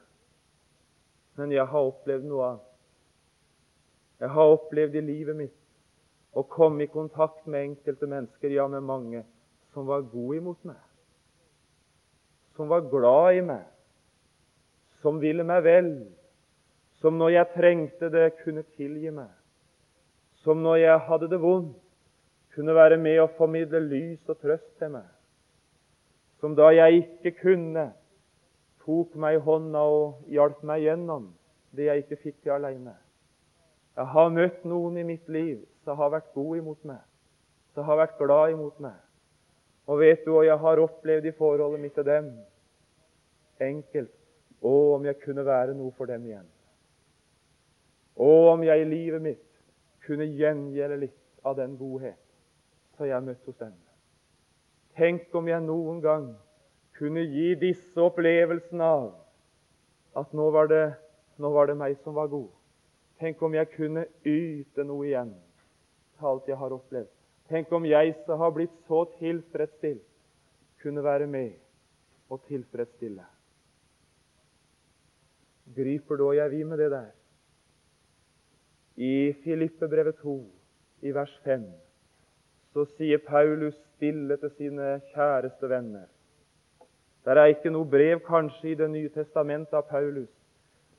Men 1.38 1.52
jeg 1.54 1.68
har 1.70 1.90
opplevd 1.92 2.26
noe 2.28 2.46
annet. 2.48 2.64
Jeg 4.18 4.34
har 4.34 4.54
opplevd 4.56 4.96
i 4.98 5.04
livet 5.04 5.38
mitt 5.38 5.54
å 6.34 6.42
komme 6.50 6.84
i 6.84 6.90
kontakt 6.90 7.46
med 7.46 7.68
enkelte 7.68 8.08
mennesker, 8.10 8.50
ja, 8.50 8.66
med 8.68 8.82
mange, 8.82 9.22
som 9.78 9.86
var 9.86 10.00
god 10.00 10.34
imot 10.34 10.64
meg, 10.66 10.78
som 12.56 12.66
var 12.66 12.88
glad 12.90 13.36
i 13.38 13.42
meg, 13.46 13.62
som 14.98 15.20
ville 15.22 15.44
meg 15.46 15.62
vel, 15.62 15.92
som 16.98 17.14
når 17.14 17.30
jeg 17.30 17.50
trengte 17.52 18.10
det, 18.10 18.24
kunne 18.40 18.66
tilgi 18.74 19.12
meg, 19.14 19.30
som 20.42 20.66
når 20.66 20.80
jeg 20.82 21.06
hadde 21.06 21.30
det 21.30 21.38
vondt, 21.46 21.78
kunne 22.56 22.74
være 22.74 22.98
med 22.98 23.20
og 23.22 23.38
formidle 23.38 23.84
lys 23.86 24.18
og 24.26 24.42
trøst 24.42 24.66
til 24.82 24.96
meg, 24.98 25.06
som 26.42 26.58
da 26.58 26.74
jeg 26.74 27.04
ikke 27.04 27.36
kunne, 27.44 27.92
tok 28.82 29.14
meg 29.14 29.38
i 29.38 29.44
hånda 29.46 29.86
og 29.94 30.26
hjalp 30.26 30.66
meg 30.66 30.88
gjennom 30.88 31.30
det 31.70 31.86
jeg 31.86 32.02
ikke 32.02 32.24
fikk 32.24 32.40
til 32.42 32.58
alene. 32.58 32.98
Jeg 33.94 34.10
har 34.10 34.34
møtt 34.34 34.66
noen 34.66 34.98
i 34.98 35.06
mitt 35.06 35.30
liv 35.30 35.60
som 35.86 36.02
har 36.02 36.16
vært 36.18 36.34
god 36.34 36.64
imot 36.64 36.82
meg, 36.82 37.04
som 37.78 37.86
har 37.86 38.08
vært 38.08 38.18
glad 38.18 38.58
imot 38.58 38.82
meg, 38.82 38.98
og 39.88 40.02
vet 40.02 40.24
du 40.24 40.34
hva 40.34 40.44
jeg 40.44 40.60
har 40.60 40.82
opplevd 40.82 41.26
i 41.30 41.34
forholdet 41.36 41.80
mitt 41.80 41.94
til 41.96 42.06
dem? 42.06 42.30
Enkelt. 43.64 44.12
Å, 44.58 44.72
om 44.96 45.04
jeg 45.06 45.20
kunne 45.22 45.44
være 45.46 45.76
noe 45.78 45.94
for 45.96 46.10
dem 46.10 46.24
igjen. 46.26 46.46
Å, 48.18 48.30
om 48.52 48.64
jeg 48.66 48.82
i 48.82 48.88
livet 48.88 49.22
mitt 49.22 49.44
kunne 50.04 50.26
gjengjelde 50.26 50.98
litt 51.04 51.46
av 51.46 51.56
den 51.56 51.76
godhet 51.78 52.18
som 52.96 53.06
jeg 53.06 53.14
har 53.14 53.24
møtt 53.24 53.44
hos 53.46 53.58
dem. 53.62 53.74
Tenk 54.98 55.34
om 55.38 55.48
jeg 55.48 55.62
noen 55.62 56.00
gang 56.02 56.28
kunne 56.98 57.22
gi 57.22 57.52
disse 57.60 58.02
opplevelsen 58.02 58.82
av 58.82 59.12
at 60.18 60.32
nå 60.34 60.48
var, 60.50 60.66
det, 60.66 60.86
nå 61.38 61.52
var 61.54 61.70
det 61.70 61.76
meg 61.78 61.94
som 62.02 62.16
var 62.18 62.32
god. 62.32 62.50
Tenk 63.22 63.40
om 63.46 63.54
jeg 63.54 63.70
kunne 63.76 64.08
yte 64.26 64.84
noe 64.86 65.06
igjen 65.06 65.30
til 66.18 66.32
alt 66.32 66.50
jeg 66.50 66.58
har 66.58 66.74
opplevd. 66.74 67.17
Tenk 67.48 67.72
om 67.72 67.86
jeg 67.88 68.12
som 68.26 68.40
har 68.42 68.52
blitt 68.52 68.74
så 68.88 69.04
tilfredsstilt, 69.18 70.04
kunne 70.82 71.02
være 71.02 71.26
med 71.26 71.56
og 72.30 72.42
tilfredsstille. 72.46 73.24
Griper 75.76 76.20
da 76.20 76.28
jeg 76.36 76.50
vi 76.52 76.62
med 76.64 76.78
det 76.78 76.90
der? 76.92 77.10
I 78.96 79.32
Filippebrevet 79.44 80.20
2, 80.22 80.36
i 81.02 81.14
vers 81.14 81.34
5, 81.44 81.64
så 82.74 82.84
sier 82.96 83.22
Paulus 83.24 83.76
stille 83.96 84.36
til 84.36 84.54
sine 84.56 84.98
kjæreste 85.12 85.70
venner. 85.70 86.06
Der 87.24 87.38
er 87.38 87.52
ikke 87.52 87.70
noe 87.70 87.88
brev 87.88 88.20
kanskje 88.26 88.72
i 88.72 88.78
Det 88.78 88.90
nye 88.90 89.10
testamentet 89.14 89.74
av 89.74 89.88
Paulus 89.88 90.30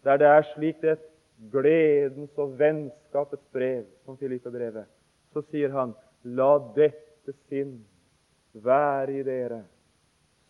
der 0.03 0.17
det 0.17 0.27
er 0.27 0.45
slik 0.53 0.83
et 0.83 1.01
gledens 1.51 2.37
og 2.37 2.53
vennskapets 2.59 3.47
brev 3.53 3.83
som 4.05 4.17
Filippebrevet. 4.17 4.85
Så 5.33 5.43
sier 5.51 5.73
han 5.75 5.93
La 6.23 6.57
dette 6.75 7.33
sinn 7.47 7.77
være 8.53 9.19
i 9.19 9.23
dere, 9.23 9.61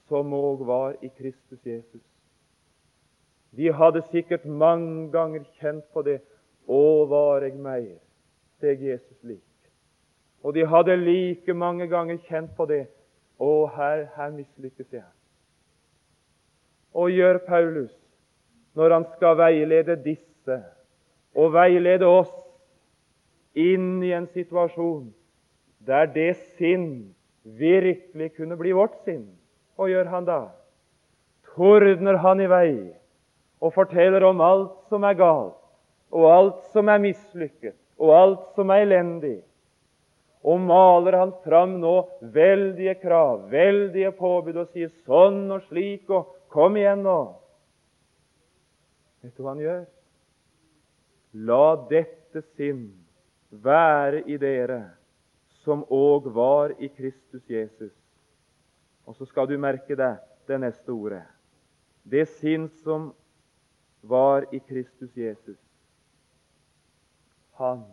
som 0.10 0.34
òg 0.34 0.64
var 0.66 0.96
i 1.06 1.10
Kristus 1.10 1.60
Jesus. 1.66 2.06
De 3.54 3.70
hadde 3.74 4.02
sikkert 4.10 4.46
mange 4.46 5.10
ganger 5.14 5.46
kjent 5.60 5.86
på 5.94 6.02
det. 6.06 6.20
Å, 6.70 7.06
var 7.10 7.46
jeg 7.46 7.58
meg 7.58 7.96
deg 8.62 8.82
Jesus 8.82 9.18
lik? 9.26 9.46
Og 10.46 10.54
de 10.54 10.66
hadde 10.66 10.96
like 10.98 11.54
mange 11.54 11.88
ganger 11.90 12.18
kjent 12.30 12.54
på 12.58 12.66
det. 12.70 12.86
Å, 13.40 13.66
her, 13.74 14.06
her 14.16 14.34
mislykkes 14.36 14.90
jeg. 14.94 15.08
Og 16.94 17.14
gjør 17.14 17.42
Paulus 17.46 17.94
når 18.78 18.94
han 18.96 19.06
skal 19.16 19.38
veilede 19.38 19.96
disse 20.02 20.58
og 21.38 21.54
veilede 21.54 22.08
oss 22.10 22.32
inn 23.58 24.02
i 24.06 24.12
en 24.18 24.28
situasjon 24.34 25.10
der 25.86 26.08
det 26.14 26.34
sinn 26.58 27.16
virkelig 27.44 28.34
kunne 28.36 28.58
bli 28.60 28.74
vårt 28.76 28.98
sinn. 29.06 29.26
Hva 29.76 29.88
gjør 29.90 30.10
han 30.12 30.28
da? 30.28 30.40
Tordner 31.56 32.20
han 32.24 32.42
i 32.44 32.50
vei 32.52 32.74
og 33.60 33.74
forteller 33.76 34.24
om 34.28 34.42
alt 34.44 34.76
som 34.92 35.04
er 35.04 35.18
galt, 35.20 35.58
og 36.16 36.26
alt 36.32 36.60
som 36.74 36.90
er 36.92 37.02
mislykket, 37.04 37.76
og 38.00 38.14
alt 38.16 38.46
som 38.56 38.72
er 38.72 38.86
elendig. 38.86 39.40
Og 40.48 40.62
maler 40.64 41.18
han 41.20 41.34
fram 41.44 41.76
nå 41.82 41.96
veldige 42.22 42.96
krav, 43.02 43.50
veldige 43.52 44.14
påbud, 44.16 44.62
og 44.62 44.70
sier 44.72 44.92
sånn 45.04 45.50
og 45.52 45.66
slik, 45.68 46.08
og 46.08 46.32
kom 46.54 46.80
igjen 46.80 47.04
nå. 47.04 47.20
Vet 49.20 49.36
du 49.36 49.44
hva 49.44 49.52
han 49.52 49.66
gjør? 49.66 49.84
La 51.50 51.66
dette 51.92 52.46
sinn 52.56 52.88
være 53.52 54.24
i 54.32 54.40
dere, 54.40 54.80
som 55.70 55.84
òg 55.94 56.32
var 56.34 56.72
i 56.82 56.88
Kristus 56.90 57.46
Jesus. 57.46 57.94
Og 59.06 59.14
så 59.16 59.28
skal 59.30 59.46
du 59.50 59.54
merke 59.62 59.94
deg 59.98 60.18
det 60.50 60.58
neste 60.64 60.90
ordet. 60.90 61.26
Det 62.02 62.26
sinn 62.40 62.66
som 62.82 63.12
var 64.02 64.48
i 64.50 64.60
Kristus 64.66 65.14
Jesus. 65.14 65.60
Han. 67.62 67.84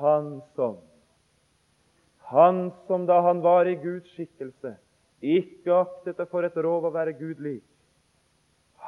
Han 0.00 0.40
som 0.54 0.80
Han 2.32 2.70
som 2.86 3.04
da 3.06 3.20
han 3.20 3.42
var 3.44 3.68
i 3.68 3.76
Guds 3.76 4.08
skikkelse, 4.16 4.70
ikke 5.20 5.74
aktet 5.76 6.16
det 6.16 6.24
for 6.30 6.48
et 6.48 6.56
rov 6.56 6.86
å 6.88 6.94
være 6.94 7.12
Gud 7.18 7.42
lik. 7.44 7.66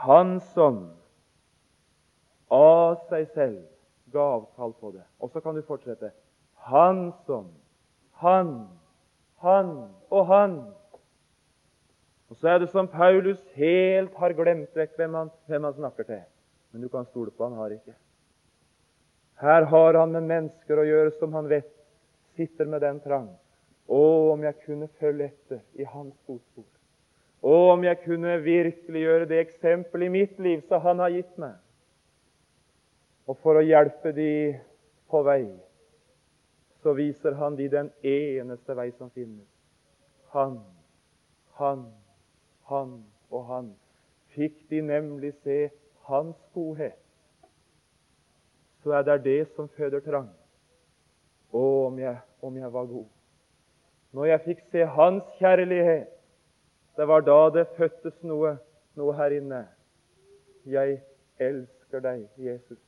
Han 0.07 0.39
som 0.55 0.87
av 2.49 3.05
seg 3.11 3.29
selv 3.37 3.74
ga 4.15 4.29
avkall 4.39 4.73
på 4.81 4.95
det. 4.95 5.03
Og 5.21 5.33
så 5.35 5.43
kan 5.43 5.57
du 5.57 5.63
fortsette. 5.67 6.13
Han 6.71 7.11
som 7.27 7.51
Han, 8.15 8.69
han 9.43 9.71
og 10.11 10.27
han 10.27 10.53
og 12.31 12.37
Så 12.37 12.49
er 12.49 12.59
det 12.59 12.71
som 12.71 12.89
Paulus 12.89 13.43
helt 13.55 14.15
har 14.17 14.33
glemt 14.33 14.73
vekk 14.75 14.97
hvem 14.97 15.15
han, 15.15 15.31
hvem 15.47 15.65
han 15.65 15.75
snakker 15.75 16.07
til. 16.09 16.23
Men 16.73 16.83
du 16.83 16.89
kan 16.89 17.05
stole 17.05 17.31
på 17.31 17.45
han 17.45 17.59
har 17.59 17.75
ikke. 17.75 17.95
Her 19.41 19.67
har 19.71 19.99
han 19.99 20.15
med 20.15 20.27
mennesker 20.31 20.79
å 20.79 20.87
gjøre 20.87 21.13
som 21.19 21.35
han 21.35 21.51
vet 21.51 21.69
sitter 22.35 22.67
med 22.71 22.83
den 22.83 23.01
trang. 23.05 23.29
Å, 23.87 24.03
om 24.33 24.43
jeg 24.43 24.57
kunne 24.65 24.89
følge 24.99 25.29
etter 25.29 25.61
i 25.79 25.85
hans 25.85 26.15
fotspor. 26.27 26.67
Å, 27.45 27.57
om 27.75 27.85
jeg 27.85 28.01
kunne 28.07 28.39
virkelig 28.43 29.03
gjøre 29.05 29.29
det 29.31 29.43
eksempelet 29.43 30.09
i 30.09 30.15
mitt 30.15 30.39
liv 30.41 30.63
som 30.69 30.83
han 30.83 31.03
har 31.05 31.13
gitt 31.13 31.35
meg. 31.39 31.59
Og 33.27 33.39
for 33.41 33.57
å 33.57 33.65
hjelpe 33.65 34.13
de 34.13 34.31
på 35.09 35.23
vei, 35.25 35.45
så 36.83 36.93
viser 36.93 37.37
han 37.41 37.57
de 37.57 37.71
den 37.73 37.91
eneste 38.05 38.77
vei 38.77 38.91
som 38.99 39.09
finnes. 39.15 39.49
Han, 40.35 40.59
han 41.57 41.87
han 42.65 43.05
og 43.31 43.45
han, 43.49 43.73
fikk 44.35 44.57
de 44.71 44.81
nemlig 44.83 45.35
se 45.45 45.69
hans 46.09 46.37
godhet, 46.55 46.99
så 48.83 48.99
er 48.99 49.03
det 49.09 49.19
det 49.25 49.41
som 49.57 49.69
føder 49.77 50.05
trang. 50.05 50.31
Å, 51.55 51.65
om 51.89 51.99
jeg, 52.01 52.17
om 52.43 52.57
jeg 52.59 52.73
var 52.73 52.89
god! 52.91 53.07
Når 54.15 54.31
jeg 54.31 54.43
fikk 54.45 54.65
se 54.73 54.85
hans 54.97 55.31
kjærlighet, 55.39 56.11
det 56.97 57.07
var 57.11 57.25
da 57.27 57.39
det 57.55 57.67
fødtes 57.79 58.21
noe, 58.23 58.57
noe 58.99 59.15
her 59.19 59.35
inne. 59.35 59.65
Jeg 60.71 61.01
elsker 61.43 62.05
deg, 62.05 62.29
Jesus. 62.39 62.79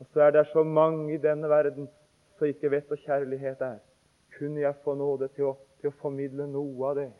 Og 0.00 0.08
så 0.12 0.26
er 0.26 0.34
det 0.36 0.46
så 0.52 0.62
mange 0.64 1.14
i 1.14 1.20
denne 1.20 1.48
verden 1.48 1.88
som 2.36 2.48
ikke 2.48 2.70
vet 2.70 2.88
hva 2.90 2.98
kjærlighet 3.00 3.62
er. 3.64 3.78
Kunne 4.36 4.60
jeg 4.60 4.82
få 4.84 4.94
nåde 4.94 5.28
til 5.32 5.52
å, 5.52 5.54
til 5.80 5.88
å 5.88 5.98
formidle 6.02 6.48
noe 6.50 6.90
av 6.90 6.98
det? 7.00 7.12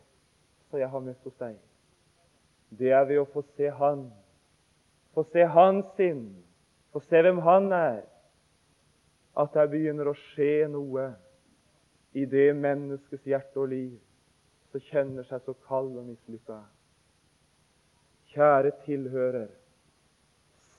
som 0.69 0.79
jeg 0.79 0.89
har 0.91 1.03
møtt 1.03 1.23
hos 1.23 1.35
deg, 1.39 1.55
det 2.77 2.91
er 2.91 3.05
ved 3.07 3.21
å 3.21 3.29
få 3.31 3.43
se 3.55 3.69
Han. 3.79 4.07
Få 5.15 5.23
se 5.31 5.45
Hans 5.49 5.87
sinn, 5.97 6.25
få 6.91 7.01
se 7.07 7.21
hvem 7.23 7.39
Han 7.45 7.71
er. 7.73 8.03
At 9.37 9.53
det 9.53 9.67
begynner 9.71 10.09
å 10.09 10.17
skje 10.17 10.67
noe 10.71 11.11
i 12.17 12.25
det 12.25 12.49
menneskets 12.57 13.27
hjerte 13.29 13.61
og 13.61 13.71
liv 13.71 13.93
som 14.71 14.83
kjenner 14.89 15.27
seg 15.29 15.43
så 15.45 15.53
kald 15.67 15.93
og 15.95 16.07
mislykka. 16.09 16.59
Kjære 18.33 18.73
tilhører, 18.83 19.47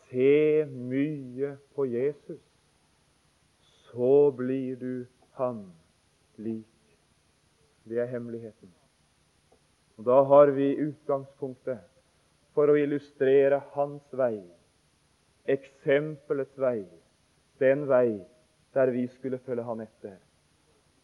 se 0.08 0.64
mye 0.66 1.56
på 1.74 1.86
Jesus, 1.86 2.40
så 3.90 4.30
blir 4.30 4.76
du 4.76 5.06
Han 5.38 5.72
lik. 6.36 6.66
Det 7.84 7.98
er 8.02 8.06
hemmeligheten. 8.10 8.72
Og 9.98 10.04
Da 10.04 10.22
har 10.22 10.50
vi 10.54 10.74
utgangspunktet 10.76 11.84
for 12.54 12.70
å 12.70 12.76
illustrere 12.78 13.60
hans 13.74 14.02
vei, 14.12 14.42
eksempelets 15.46 16.58
vei, 16.58 16.82
den 17.58 17.86
vei 17.86 18.18
der 18.74 18.90
vi 18.94 19.06
skulle 19.14 19.38
følge 19.38 19.62
han 19.62 19.80
etter. 19.80 20.18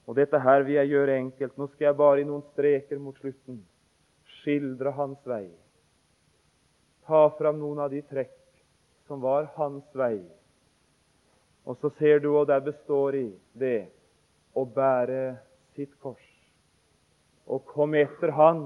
Og 0.07 0.19
Dette 0.19 0.39
her 0.39 0.67
vil 0.67 0.75
jeg 0.75 0.93
gjøre 0.93 1.17
enkelt. 1.17 1.57
Nå 1.59 1.67
skal 1.73 1.87
jeg 1.87 1.97
bare 1.97 2.21
i 2.21 2.27
noen 2.29 2.43
streker 2.53 2.99
mot 2.99 3.17
slutten 3.23 3.63
skildre 4.45 4.93
hans 4.99 5.21
vei. 5.27 5.49
Ta 7.09 7.29
fram 7.39 7.59
noen 7.61 7.81
av 7.85 7.93
de 7.93 8.03
trekk 8.05 8.37
som 9.07 9.21
var 9.21 9.51
hans 9.57 9.85
vei. 9.97 10.21
Og 11.65 11.79
så 11.81 11.91
ser 11.99 12.21
du 12.21 12.31
hva 12.35 12.45
det 12.49 12.61
består 12.67 13.17
i 13.17 13.29
det 13.57 13.89
å 14.55 14.65
bære 14.69 15.37
sitt 15.75 15.93
kors 16.03 16.31
og 17.45 17.65
komme 17.69 18.01
etter 18.05 18.33
Han, 18.33 18.63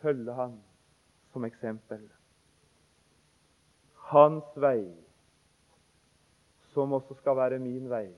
følge 0.00 0.32
Han 0.32 0.54
som 1.32 1.44
eksempel. 1.44 2.00
Hans 4.08 4.56
vei, 4.56 4.88
som 6.72 6.94
også 6.96 7.18
skal 7.18 7.36
være 7.36 7.58
min 7.60 7.90
vei. 7.90 8.08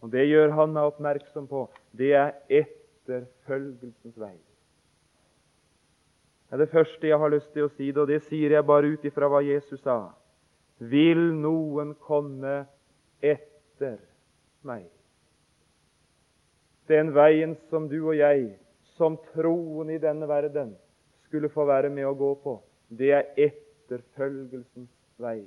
Og 0.00 0.12
Det 0.12 0.24
gjør 0.28 0.52
han 0.54 0.72
meg 0.72 0.88
oppmerksom 0.92 1.48
på. 1.50 1.66
Det 1.92 2.12
er 2.14 2.32
etterfølgelsens 2.48 4.16
vei. 4.20 4.36
Er 6.52 6.62
det 6.62 6.70
første 6.70 7.08
jeg 7.08 7.18
har 7.18 7.32
lyst 7.32 7.52
til 7.54 7.66
å 7.66 7.72
si 7.74 7.90
det, 7.90 8.00
og 8.02 8.10
det 8.10 8.20
sier 8.28 8.54
jeg 8.54 8.66
bare 8.66 8.92
ut 8.94 9.04
ifra 9.04 9.30
hva 9.30 9.42
Jesus 9.42 9.82
sa. 9.82 10.12
Vil 10.78 11.32
noen 11.34 11.94
komme 12.06 12.60
etter 13.24 13.98
meg? 14.62 14.86
den 16.86 17.12
veien 17.14 17.56
som 17.70 17.88
du 17.90 17.98
og 18.00 18.16
jeg, 18.16 18.50
som 18.96 19.18
troen 19.34 19.90
i 19.92 20.00
denne 20.02 20.28
verden, 20.28 20.74
skulle 21.26 21.50
få 21.52 21.66
være 21.68 21.90
med 21.92 22.06
å 22.06 22.16
gå 22.16 22.32
på. 22.42 22.56
Det 22.88 23.12
er 23.12 23.30
etterfølgelsens 23.48 24.90
vei. 25.20 25.42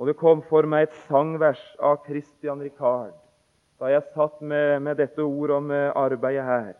Og 0.00 0.08
Det 0.08 0.16
kom 0.18 0.40
for 0.48 0.66
meg 0.66 0.88
et 0.88 0.96
sangvers 1.06 1.62
av 1.78 2.02
Christian 2.06 2.62
Ricard 2.62 3.18
da 3.82 3.88
jeg 3.90 4.04
satt 4.14 4.36
med, 4.46 4.78
med 4.78 5.00
dette 5.00 5.24
ordet 5.26 5.56
om 5.56 5.70
arbeidet 5.74 6.44
her. 6.46 6.74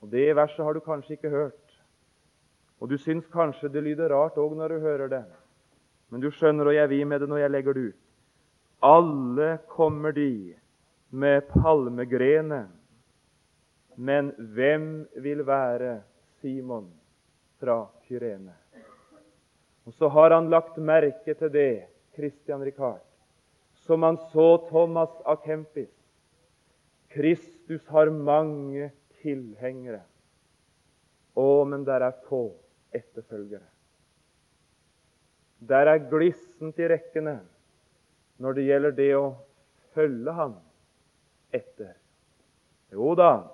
Og 0.00 0.10
Det 0.10 0.36
verset 0.36 0.64
har 0.64 0.74
du 0.74 0.80
kanskje 0.80 1.16
ikke 1.16 1.30
hørt. 1.30 1.66
Og 2.80 2.88
du 2.88 2.96
syns 2.98 3.26
kanskje 3.32 3.68
det 3.68 3.82
lyder 3.84 4.08
rart 4.08 4.38
òg 4.40 4.56
når 4.56 4.68
du 4.68 4.80
hører 4.80 5.08
det. 5.12 5.24
Men 6.10 6.20
du 6.20 6.30
skjønner, 6.32 6.66
og 6.66 6.74
jeg 6.74 6.88
vil 6.88 7.06
med 7.06 7.20
det 7.20 7.28
når 7.28 7.42
jeg 7.42 7.50
legger 7.50 7.76
det 7.76 7.82
ut. 7.90 7.98
Alle 8.82 9.58
kommer 9.68 10.12
de 10.16 10.54
med 11.10 11.42
palmegrenet. 11.52 12.70
Men 13.96 14.32
hvem 14.38 15.06
vil 15.20 15.44
være 15.46 16.00
Simon 16.40 16.88
fra 17.60 17.84
Kyrene? 18.08 18.54
Og 19.84 19.92
Så 19.92 20.08
har 20.08 20.30
han 20.30 20.50
lagt 20.50 20.76
merke 20.76 21.34
til 21.34 21.52
det, 21.52 21.86
Christian 22.14 22.62
Ricard, 22.64 23.02
som 23.74 24.02
han 24.02 24.16
så 24.32 24.56
Thomas 24.68 25.10
av 25.26 25.42
Kempis. 25.44 25.92
Kristus 27.10 27.86
har 27.86 28.10
mange 28.10 28.90
tilhengere. 29.22 30.02
Å, 31.38 31.64
men 31.68 31.84
der 31.86 32.04
er 32.08 32.16
få 32.28 32.48
etterfølgere. 32.94 33.66
Der 35.60 35.92
er 35.92 36.08
glissent 36.10 36.78
i 36.80 36.88
rekkene 36.88 37.38
når 38.40 38.56
det 38.56 38.66
gjelder 38.66 38.96
det 38.96 39.10
å 39.18 39.24
følge 39.94 40.34
ham 40.34 40.56
etter. 41.52 41.92
Jo 42.90 43.12
da, 43.18 43.44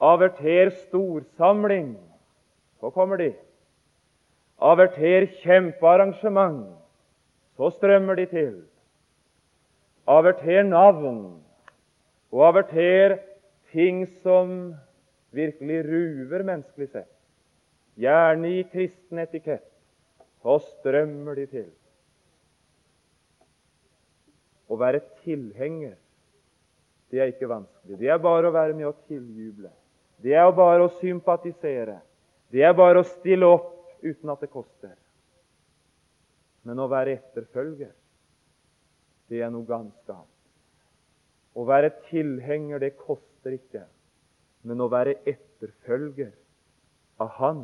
averter 0.00 0.72
storsamling, 0.86 1.92
så 2.80 2.90
kommer 2.94 3.20
de. 3.20 3.30
Averter 4.60 5.28
kjempearrangement, 5.42 6.66
så 7.56 7.70
strømmer 7.76 8.16
de 8.18 8.26
til. 8.32 8.54
Averter 10.08 10.64
navn, 10.66 11.20
og 12.32 12.46
averter 12.48 13.18
ting 13.72 14.06
som 14.24 14.72
virkelig 15.34 15.82
ruver 15.86 16.44
menneskelig 16.46 16.88
sett, 16.90 17.10
gjerne 18.00 18.54
i 18.58 18.62
kristen 18.72 19.20
etikett, 19.22 19.66
så 20.42 20.56
strømmer 20.64 21.38
de 21.38 21.46
til. 21.50 21.68
Å 24.70 24.78
være 24.78 25.02
tilhenger, 25.24 25.96
det 27.10 27.20
er 27.20 27.32
ikke 27.32 27.50
vanskelig. 27.50 27.98
Det 27.98 28.08
er 28.10 28.22
bare 28.22 28.48
å 28.48 28.54
være 28.54 28.76
med 28.78 28.86
å 28.86 28.94
tiljuble. 29.08 29.72
Det 30.22 30.36
er 30.36 30.50
bare 30.54 30.86
å 30.86 30.92
sympatisere. 31.00 31.98
Det 32.50 32.62
er 32.66 32.74
bare 32.76 33.02
å 33.02 33.08
stille 33.08 33.48
opp 33.50 33.72
uten 34.02 34.30
at 34.30 34.42
det 34.44 34.50
koster. 34.52 34.94
Men 36.66 36.78
å 36.82 36.88
være 36.90 37.16
etterfølger, 37.18 37.92
det 39.30 39.40
er 39.42 39.50
noe 39.50 39.66
ganske 39.66 40.12
annet. 40.12 40.36
Å 41.56 41.64
være 41.66 41.90
tilhenger, 42.10 42.82
det 42.82 42.94
koster 43.00 43.56
ikke. 43.56 43.84
Men 44.62 44.82
å 44.84 44.90
være 44.92 45.16
etterfølger 45.28 46.32
av 47.20 47.32
Han, 47.38 47.62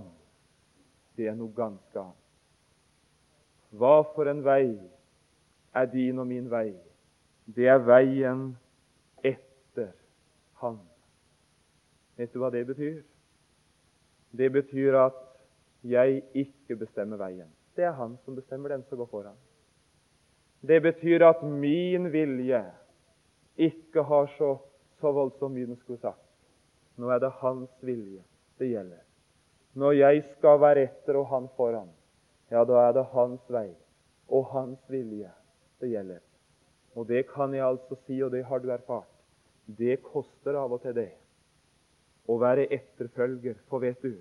det 1.16 1.28
er 1.30 1.37
noe 1.37 1.52
ganske 1.56 2.00
annet. 2.00 2.22
Hva 3.76 4.00
for 4.14 4.28
en 4.30 4.42
vei 4.44 4.76
er 5.76 5.88
din 5.92 6.20
og 6.22 6.28
min 6.28 6.48
vei? 6.48 6.70
Det 7.46 7.68
er 7.68 7.82
veien 7.85 8.48
etter 9.24 9.92
Han. 10.62 10.78
Vet 12.16 12.32
du 12.32 12.40
hva 12.40 12.50
det 12.52 12.64
betyr? 12.68 13.02
Det 14.37 14.48
betyr 14.52 14.96
at 15.00 15.20
jeg 15.87 16.22
ikke 16.35 16.78
bestemmer 16.80 17.20
veien. 17.20 17.48
Det 17.76 17.85
er 17.85 17.96
Han 17.98 18.16
som 18.24 18.37
bestemmer 18.37 18.72
den 18.72 18.85
som 18.88 18.98
går 18.98 19.11
foran. 19.12 19.37
Det 20.66 20.80
betyr 20.82 21.22
at 21.28 21.42
min 21.44 22.09
vilje 22.12 22.64
ikke 23.56 24.02
har 24.02 24.30
så, 24.38 24.56
så 25.00 25.12
voldsom 25.12 25.52
mye 25.52 25.68
den 25.68 25.76
skulle 25.76 26.00
sagt. 26.00 26.26
Nå 26.96 27.11
er 27.12 27.20
det 27.20 27.32
Hans 27.40 27.72
vilje 27.85 28.22
det 28.61 28.70
gjelder. 28.70 29.02
Når 29.76 29.98
jeg 29.98 30.22
skal 30.37 30.61
være 30.62 30.87
etter 30.87 31.18
og 31.20 31.28
Han 31.32 31.48
foran, 31.56 31.90
ja, 32.50 32.64
da 32.64 32.87
er 32.87 32.94
det 32.96 33.04
Hans 33.12 33.42
vei 33.52 33.68
og 34.32 34.48
Hans 34.52 34.80
vilje 34.88 35.30
det 35.82 35.90
gjelder. 35.92 36.22
Og 36.96 37.09
det 37.09 37.26
kan 37.28 37.52
jeg 37.54 37.66
altså 37.66 37.98
si, 38.06 38.22
og 38.24 38.32
det 38.32 38.46
har 38.48 38.62
du 38.62 38.70
erfart. 38.72 39.11
Det 39.66 39.98
koster 40.02 40.56
av 40.56 40.72
og 40.72 40.80
til 40.85 40.94
det 40.96 41.11
å 42.26 42.38
være 42.40 42.68
etterfølger. 42.72 43.59
For 43.68 43.85
vet 43.85 44.00
du, 44.02 44.14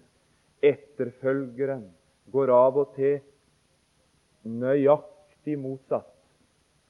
etterfølgeren 0.65 1.85
går 2.33 2.51
av 2.51 2.81
og 2.81 2.91
til 2.97 3.21
nøyaktig 4.45 5.57
motsatt 5.61 6.11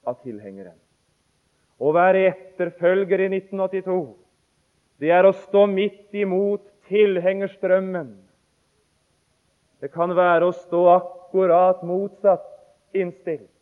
av 0.06 0.18
tilhengeren. 0.24 0.76
Å 1.76 1.92
være 1.92 2.24
etterfølger 2.30 3.26
i 3.26 3.30
1982, 3.36 4.00
det 5.02 5.10
er 5.12 5.26
å 5.28 5.34
stå 5.36 5.66
midt 5.68 6.14
imot 6.16 6.64
tilhengerstrømmen. 6.88 8.14
Det 9.80 9.90
kan 9.92 10.14
være 10.16 10.48
å 10.48 10.54
stå 10.56 10.82
akkurat 10.94 11.82
motsatt 11.84 12.46
innstilt 12.96 13.52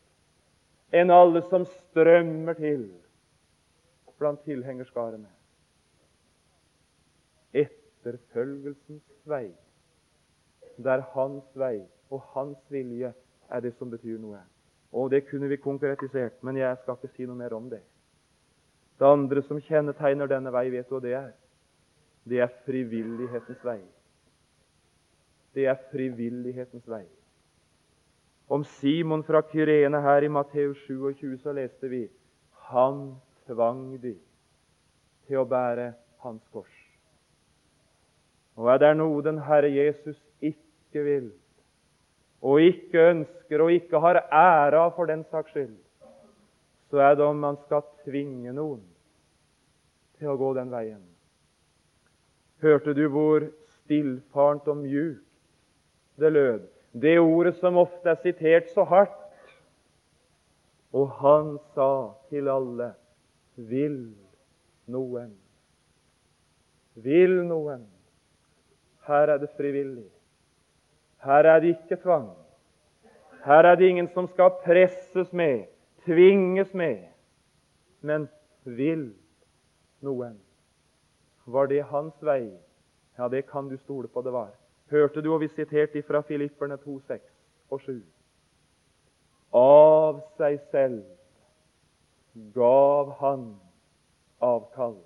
enn 0.94 1.10
alle 1.10 1.42
som 1.48 1.64
strømmer 1.66 2.54
til 2.58 2.84
blant 4.20 4.44
tilhengerskarene. 4.46 5.26
Etterfølgelsens 7.54 9.02
vei, 9.28 9.48
der 10.78 11.02
hans 11.16 11.44
vei 11.58 11.82
og 12.14 12.22
hans 12.36 12.60
vilje 12.70 13.10
er 13.50 13.64
det 13.64 13.74
som 13.78 13.90
betyr 13.90 14.20
noe. 14.22 14.40
Og 14.94 15.10
Det 15.10 15.24
kunne 15.26 15.48
vi 15.50 15.56
konkretisert, 15.56 16.38
men 16.42 16.56
jeg 16.56 16.76
skal 16.82 16.94
ikke 16.94 17.10
si 17.16 17.26
noe 17.26 17.36
mer 17.36 17.52
om 17.56 17.66
det. 17.70 17.82
Det 18.98 19.06
andre 19.08 19.42
som 19.42 19.60
kjennetegner 19.60 20.30
denne 20.30 20.52
vei, 20.54 20.68
vet 20.70 20.88
du 20.88 20.94
hva 20.94 21.02
det 21.02 21.14
er? 21.18 21.32
Det 22.24 22.40
er 22.40 22.52
frivillighetens 22.64 23.64
vei. 23.66 23.80
Det 25.54 25.66
er 25.70 25.78
frivillighetens 25.90 26.86
vei. 26.88 27.04
Om 28.48 28.64
Simon 28.78 29.24
fra 29.24 29.40
Kyrene 29.50 30.00
her 30.04 30.24
i 30.26 30.30
Matteus 30.30 30.78
27 30.86 31.38
så 31.42 31.54
leste 31.56 31.88
vi 31.88 32.04
han 32.70 33.14
tvang 33.48 33.96
de 34.02 34.14
til 35.28 35.40
å 35.40 35.46
bære 35.48 35.92
hans 36.24 36.42
kors. 36.52 36.72
Og 38.60 38.68
er 38.70 38.82
det 38.82 38.92
noe 38.98 39.22
den 39.24 39.40
Herre 39.42 39.70
Jesus 39.72 40.18
ikke 40.44 41.02
vil, 41.06 41.30
og 42.44 42.60
ikke 42.62 43.08
ønsker 43.10 43.64
og 43.64 43.72
ikke 43.72 44.00
har 44.04 44.20
ære 44.28 44.84
av 44.84 44.92
for 44.96 45.10
den 45.10 45.24
saks 45.32 45.54
skyld, 45.54 45.74
så 46.94 47.00
er 47.02 47.16
det 47.18 47.24
om 47.26 47.40
man 47.42 47.56
skal 47.64 47.82
tvinge 48.04 48.52
noen 48.54 48.84
til 50.20 50.30
å 50.30 50.36
gå 50.38 50.52
den 50.54 50.70
veien. 50.70 51.00
Hørte 52.62 52.94
du 52.94 53.08
hvor 53.10 53.48
stillfarent 53.80 54.70
og 54.70 54.78
mjukt 54.84 55.26
det 56.22 56.30
lød 56.30 56.70
det 56.94 57.16
ordet 57.18 57.56
som 57.58 57.80
ofte 57.82 58.12
er 58.12 58.20
sitert 58.22 58.68
så 58.70 58.84
hardt. 58.86 59.18
Og 60.94 61.10
han 61.18 61.56
sa 61.74 62.14
til 62.30 62.46
alle 62.50 62.92
Vil 63.58 64.14
noen? 64.86 65.32
Vil 66.94 67.40
noen? 67.48 67.82
Her 69.08 69.34
er 69.34 69.42
det 69.42 69.50
frivillig. 69.58 70.06
Her 71.24 71.50
er 71.50 71.60
det 71.60 71.74
ikke 71.74 71.98
tvang. 72.02 72.30
Her 73.44 73.66
er 73.66 73.76
det 73.76 73.90
ingen 73.90 74.08
som 74.14 74.28
skal 74.30 74.54
presses 74.62 75.32
med, 75.32 75.66
tvinges 76.04 76.74
med. 76.74 77.06
Men 78.00 78.28
vil 78.64 79.12
noen? 80.04 80.36
Var 81.44 81.68
det 81.68 81.80
hans 81.90 82.14
vei? 82.24 82.52
Ja, 83.18 83.28
det 83.28 83.46
kan 83.50 83.68
du 83.68 83.76
stole 83.76 84.08
på 84.08 84.22
det 84.22 84.32
var. 84.32 84.52
Hørte 84.90 85.22
du 85.22 85.30
og 85.32 85.40
vi 85.40 85.48
siterte 85.48 86.02
fra 86.02 86.20
Filipperne 86.26 86.76
2, 86.80 86.98
6 87.08 87.22
og 87.72 87.80
7. 87.80 88.02
Av 89.54 90.20
seg 90.38 90.58
selv 90.72 91.02
gav 92.54 93.14
han 93.20 93.46
avkall. 94.42 94.96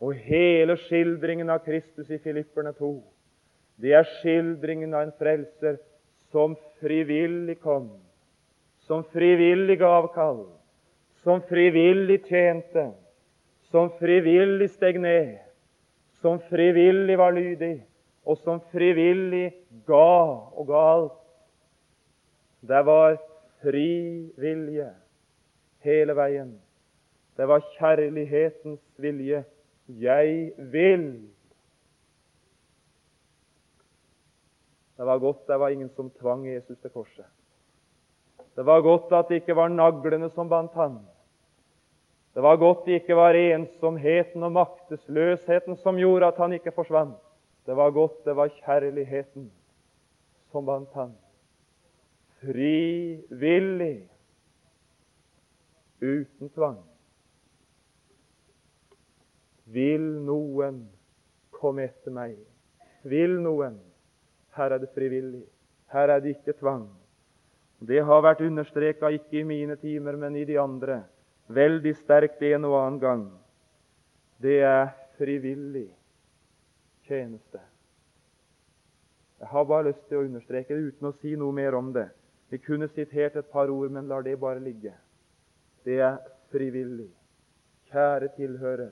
Og 0.00 0.16
hele 0.26 0.76
skildringen 0.80 1.52
av 1.52 1.62
Kristus 1.64 2.10
i 2.10 2.18
Filipperne 2.18 2.72
2, 2.76 2.90
det 3.80 3.94
er 3.96 4.08
skildringen 4.18 4.94
av 4.96 5.06
en 5.06 5.16
frelser 5.16 5.78
som 6.32 6.56
frivillig 6.80 7.58
kom, 7.62 7.92
som 8.90 9.04
frivillig 9.04 9.82
avkall, 9.86 10.48
som 11.22 11.38
frivillig 11.46 12.24
tjente, 12.26 12.88
som 13.70 13.86
frivillig 14.00 14.66
steg 14.72 14.98
ned, 14.98 15.36
som 16.18 16.40
frivillig 16.48 17.14
var 17.20 17.30
lydig, 17.36 17.84
og 18.26 18.40
som 18.42 18.58
frivillig 18.72 19.52
ga 19.86 20.10
og 20.50 20.66
ga 20.72 20.82
alt. 20.96 21.22
Det 22.66 22.82
var 22.90 23.14
fri 23.62 23.86
vilje 24.42 24.90
hele 25.86 26.18
veien. 26.18 26.52
Det 27.38 27.46
var 27.46 27.62
kjærlighetens 27.78 28.82
vilje. 28.98 29.44
Jeg 29.86 30.50
vil. 30.58 31.12
Det 34.98 35.06
var 35.06 35.22
godt 35.22 35.46
det 35.46 35.60
var 35.62 35.70
ingen 35.70 35.94
som 35.94 36.10
tvang 36.10 36.50
Jesus 36.50 36.82
til 36.82 36.90
korset. 36.90 37.30
Det 38.60 38.66
var 38.66 38.82
godt 38.84 39.12
at 39.16 39.30
det 39.30 39.38
ikke 39.40 39.54
var 39.56 39.70
naglene 39.72 40.28
som 40.34 40.48
bandt 40.48 40.74
han. 40.76 40.98
Det 42.36 42.42
var 42.44 42.58
godt 42.60 42.82
det 42.84 42.98
ikke 42.98 43.16
var 43.16 43.32
ensomheten 43.32 44.44
og 44.44 44.52
maktesløsheten 44.52 45.78
som 45.80 45.96
gjorde 45.96 46.28
at 46.28 46.36
han 46.36 46.52
ikke 46.52 46.74
forsvant. 46.76 47.16
Det 47.64 47.76
var 47.76 47.90
godt, 47.90 48.18
det 48.24 48.36
var 48.36 48.52
kjærligheten 48.52 49.48
som 50.52 50.68
bandt 50.68 50.92
han. 50.92 51.16
Frivillig, 52.42 54.04
uten 56.02 56.52
tvang. 56.52 56.84
Vil 59.64 60.04
noen 60.28 60.84
komme 61.48 61.88
etter 61.88 62.12
meg? 62.12 62.36
Vil 63.08 63.40
noen? 63.40 63.80
Her 64.52 64.76
er 64.76 64.84
det 64.84 64.92
frivillig. 64.92 65.46
Her 65.96 66.12
er 66.12 66.20
det 66.20 66.36
ikke 66.36 66.60
tvang. 66.60 66.90
Det 67.80 68.02
har 68.04 68.20
vært 68.20 68.42
understreka 68.44 69.08
ikke 69.16 69.40
i 69.40 69.46
mine 69.48 69.76
timer, 69.80 70.16
men 70.16 70.36
i 70.36 70.44
de 70.44 70.58
andre. 70.60 71.00
Veldig 71.48 71.94
sterkt 71.96 72.42
en 72.44 72.66
og 72.68 72.76
annen 72.76 73.00
gang. 73.00 73.24
Det 74.40 74.60
er 74.64 74.92
frivillig 75.16 75.88
tjeneste. 77.08 77.60
Jeg 79.40 79.48
har 79.48 79.64
bare 79.64 79.88
lyst 79.88 80.04
til 80.08 80.20
å 80.20 80.26
understreke 80.28 80.76
det 80.76 80.92
uten 80.92 81.08
å 81.08 81.16
si 81.16 81.32
noe 81.40 81.56
mer 81.56 81.74
om 81.78 81.88
det. 81.96 82.10
Vi 82.52 82.60
kunne 82.60 82.90
sitert 82.92 83.38
et 83.40 83.48
par 83.50 83.72
ord, 83.72 83.88
men 83.90 84.08
lar 84.10 84.26
det 84.26 84.36
bare 84.40 84.60
ligge. 84.60 84.92
Det 85.84 86.00
er 86.04 86.18
frivillig. 86.52 87.08
Kjære 87.90 88.34
tilhører, 88.36 88.90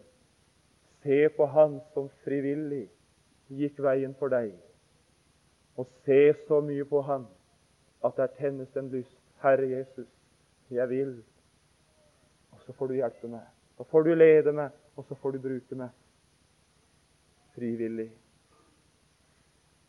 Se 1.02 1.28
på 1.28 1.46
Han 1.46 1.76
som 1.94 2.08
frivillig 2.24 2.88
gikk 3.54 3.78
veien 3.78 4.16
for 4.18 4.32
deg. 4.32 4.50
Og 5.78 5.86
se 6.04 6.32
så 6.48 6.58
mye 6.64 6.84
på 6.90 7.04
Han 7.06 7.28
at 8.04 8.16
der 8.16 8.34
tennes 8.38 8.76
en 8.76 8.90
lyst. 8.92 9.16
Herre 9.42 9.68
Jesus, 9.70 10.08
jeg 10.70 10.88
vil. 10.88 11.22
Og 12.52 12.60
så 12.66 12.72
får 12.72 12.86
du 12.86 12.94
hjelpe 12.98 13.30
meg. 13.30 13.46
Så 13.76 13.84
får 13.86 14.02
du 14.02 14.14
lede 14.14 14.52
meg, 14.52 14.70
og 14.96 15.04
så 15.08 15.14
får 15.14 15.36
du 15.36 15.42
bruke 15.42 15.78
meg 15.78 15.94
frivillig. 17.58 18.10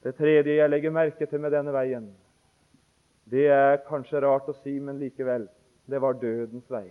Det 0.03 0.15
tredje 0.15 0.55
jeg 0.55 0.69
legger 0.69 0.93
merke 0.95 1.25
til 1.25 1.41
med 1.41 1.51
denne 1.53 1.73
veien, 1.75 2.07
det 3.29 3.45
er 3.53 3.81
kanskje 3.85 4.23
rart 4.23 4.47
å 4.49 4.55
si, 4.63 4.79
men 4.79 4.97
likevel 5.01 5.45
det 5.89 5.99
var 6.01 6.17
dødens 6.21 6.69
vei. 6.71 6.87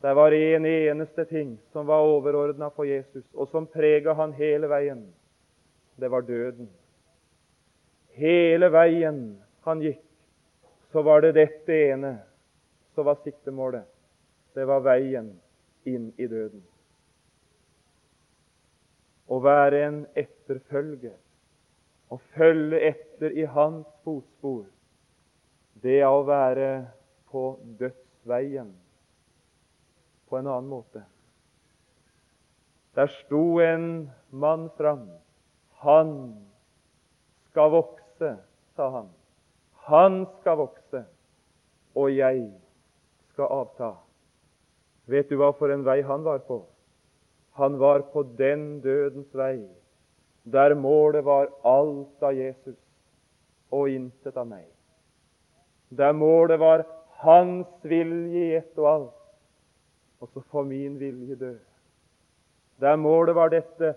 Det 0.00 0.12
var 0.16 0.32
en 0.32 0.66
eneste 0.66 1.24
ting 1.28 1.58
som 1.72 1.88
var 1.88 2.06
overordna 2.08 2.70
for 2.72 2.88
Jesus, 2.88 3.24
og 3.34 3.50
som 3.52 3.66
prega 3.68 4.14
han 4.16 4.32
hele 4.32 4.68
veien. 4.68 5.02
Det 6.00 6.08
var 6.08 6.24
døden. 6.24 6.70
Hele 8.18 8.70
veien 8.72 9.20
han 9.66 9.82
gikk, 9.84 10.02
så 10.92 11.02
var 11.06 11.22
det 11.22 11.36
dette 11.38 11.76
ene 11.92 12.16
som 12.94 13.06
var 13.06 13.20
siktemålet. 13.22 13.86
Det 14.54 14.66
var 14.66 14.82
veien 14.82 15.30
inn 15.86 16.10
i 16.18 16.26
døden. 16.26 16.62
Å 19.30 19.38
være 19.38 19.84
en 19.86 20.00
etterfølger, 20.18 21.14
å 22.10 22.18
følge 22.34 22.80
etter 22.90 23.36
i 23.38 23.46
hans 23.46 23.86
fotspor, 24.02 24.64
det 25.80 26.00
er 26.02 26.10
å 26.10 26.24
være 26.26 26.70
på 27.30 27.54
dødsveien 27.78 28.72
på 30.28 30.38
en 30.38 30.50
annen 30.50 30.70
måte. 30.70 31.04
Der 32.98 33.06
sto 33.06 33.60
en 33.62 34.10
mann 34.30 34.68
fram. 34.76 35.06
Han 35.86 36.10
skal 37.50 37.70
vokse, 37.70 37.99
sa 38.76 38.88
han. 38.96 39.08
Han 39.90 40.22
skal 40.40 40.60
vokse, 40.60 41.04
og 41.96 42.12
jeg 42.14 42.46
skal 43.32 43.50
avta. 43.50 43.94
Vet 45.10 45.30
du 45.30 45.38
hva 45.40 45.50
for 45.58 45.72
en 45.72 45.84
vei 45.86 46.00
han 46.06 46.22
var 46.26 46.44
på? 46.46 46.62
Han 47.58 47.78
var 47.80 48.06
på 48.12 48.22
den 48.38 48.80
dødens 48.84 49.32
vei 49.34 49.58
der 50.42 50.74
målet 50.74 51.24
var 51.24 51.50
alt 51.64 52.22
av 52.22 52.34
Jesus 52.34 52.78
og 53.70 53.90
intet 53.90 54.36
av 54.36 54.48
meg. 54.48 54.66
Der 55.90 56.14
målet 56.16 56.60
var 56.60 56.84
hans 57.22 57.68
vilje 57.82 58.44
i 58.46 58.54
ett 58.56 58.78
og 58.78 58.88
alt, 58.88 59.18
og 60.20 60.30
så 60.32 60.40
får 60.40 60.64
min 60.64 60.96
vilje 60.98 61.36
dø. 61.36 61.54
Der 62.80 62.96
målet 62.96 63.36
var 63.36 63.52
dette 63.52 63.94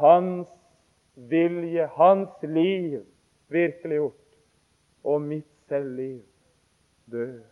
hans 0.00 0.50
vilje, 1.14 1.86
hans 1.94 2.42
liv, 2.42 3.04
virkeliggjort, 3.54 4.20
og 5.04 5.20
mitt 5.22 5.50
selvliv 5.68 6.20
død. 7.12 7.42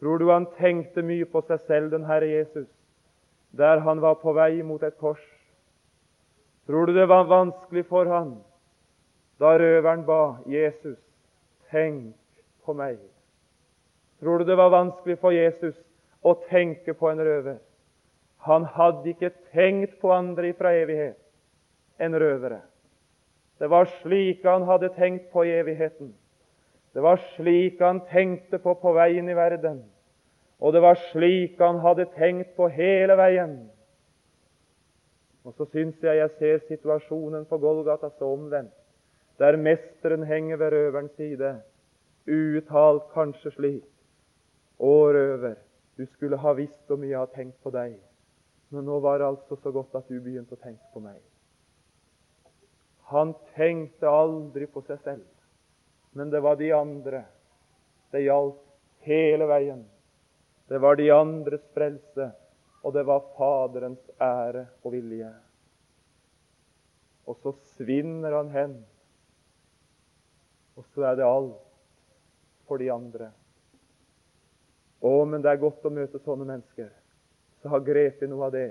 Tror 0.00 0.18
du 0.18 0.30
han 0.30 0.46
tenkte 0.58 1.04
mye 1.06 1.24
på 1.30 1.40
seg 1.48 1.62
selv, 1.68 1.90
den 1.92 2.04
Herre 2.08 2.28
Jesus, 2.28 2.68
der 3.56 3.80
han 3.86 4.02
var 4.02 4.18
på 4.20 4.34
vei 4.36 4.62
mot 4.66 4.82
et 4.82 4.98
kors? 5.00 5.22
Tror 6.66 6.86
du 6.86 6.94
det 6.96 7.06
var 7.08 7.28
vanskelig 7.28 7.86
for 7.88 8.08
han 8.08 8.36
da 9.40 9.56
røveren 9.58 10.04
ba 10.06 10.36
Jesus, 10.46 10.98
tenk 11.70 12.14
på 12.64 12.74
meg? 12.76 12.98
Tror 14.20 14.38
du 14.38 14.44
det 14.48 14.56
var 14.56 14.72
vanskelig 14.72 15.18
for 15.20 15.34
Jesus 15.34 15.76
å 16.24 16.36
tenke 16.48 16.94
på 16.96 17.10
en 17.10 17.20
røver? 17.20 17.58
Han 18.44 18.64
hadde 18.76 19.10
ikke 19.12 19.32
tenkt 19.52 19.98
på 20.00 20.12
andre 20.12 20.52
fra 20.56 20.72
evighet 20.76 21.20
enn 22.00 22.16
røvere. 22.16 22.60
Det 23.64 23.70
var 23.70 23.88
slik 24.02 24.42
han 24.44 24.66
hadde 24.68 24.90
tenkt 24.92 25.30
på 25.32 25.46
i 25.48 25.54
evigheten. 25.56 26.10
Det 26.92 27.00
var 27.00 27.16
slik 27.32 27.78
han 27.80 28.02
tenkte 28.10 28.58
på 28.60 28.74
på 28.76 28.92
veien 28.92 29.28
i 29.32 29.36
verden. 29.36 29.78
Og 30.60 30.74
det 30.76 30.82
var 30.84 31.00
slik 31.08 31.56
han 31.64 31.80
hadde 31.80 32.04
tenkt 32.12 32.52
på 32.58 32.68
hele 32.68 33.16
veien. 33.16 33.54
Og 35.48 35.56
så 35.56 35.64
syns 35.72 35.96
jeg 36.04 36.20
jeg 36.20 36.36
ser 36.36 36.62
situasjonen 36.68 37.48
på 37.48 37.56
Golgata 37.64 38.12
så 38.18 38.28
omvendt, 38.36 38.76
der 39.40 39.56
mesteren 39.56 40.28
henger 40.28 40.60
ved 40.60 40.76
røverens 40.76 41.16
side, 41.16 41.56
uttalt 42.28 43.08
kanskje 43.16 43.56
slik 43.56 43.90
Å, 44.76 44.92
røver, 45.08 45.56
du 45.96 46.04
skulle 46.04 46.36
ha 46.36 46.52
visst 46.52 46.82
hvor 46.84 47.00
mye 47.00 47.14
jeg 47.14 47.22
har 47.22 47.32
tenkt 47.32 47.62
på 47.64 47.72
deg, 47.72 47.96
men 48.68 48.84
nå 48.84 49.00
var 49.00 49.22
det 49.22 49.32
altså 49.32 49.56
så 49.56 49.72
godt 49.72 49.96
at 49.96 50.10
du 50.12 50.20
begynte 50.20 50.52
å 50.52 50.60
tenke 50.60 50.92
på 50.92 51.00
meg. 51.00 51.22
Han 53.14 53.34
tenkte 53.54 54.10
aldri 54.10 54.66
på 54.66 54.82
seg 54.88 54.98
selv, 55.04 55.26
men 56.18 56.30
det 56.32 56.40
var 56.42 56.58
de 56.58 56.72
andre 56.74 57.22
det 58.14 58.24
gjaldt 58.24 58.58
hele 59.06 59.46
veien. 59.50 59.84
Det 60.70 60.80
var 60.82 60.98
de 60.98 61.10
andres 61.14 61.62
frelse, 61.74 62.30
og 62.82 62.94
det 62.96 63.04
var 63.06 63.26
Faderens 63.36 64.02
ære 64.22 64.64
og 64.82 64.94
vilje. 64.96 65.30
Og 67.30 67.38
så 67.42 67.54
svinner 67.76 68.34
han 68.38 68.50
hen, 68.52 68.74
og 70.74 70.86
så 70.94 71.06
er 71.10 71.20
det 71.20 71.28
alt 71.28 71.60
for 72.66 72.82
de 72.82 72.90
andre. 72.92 73.30
Å, 75.04 75.14
men 75.28 75.42
det 75.44 75.52
er 75.52 75.62
godt 75.62 75.84
å 75.84 75.92
møte 75.92 76.20
sånne 76.24 76.48
mennesker 76.48 76.90
som 77.60 77.72
har 77.76 77.84
grepet 77.84 78.28
noe 78.28 78.48
av 78.48 78.54
det. 78.56 78.70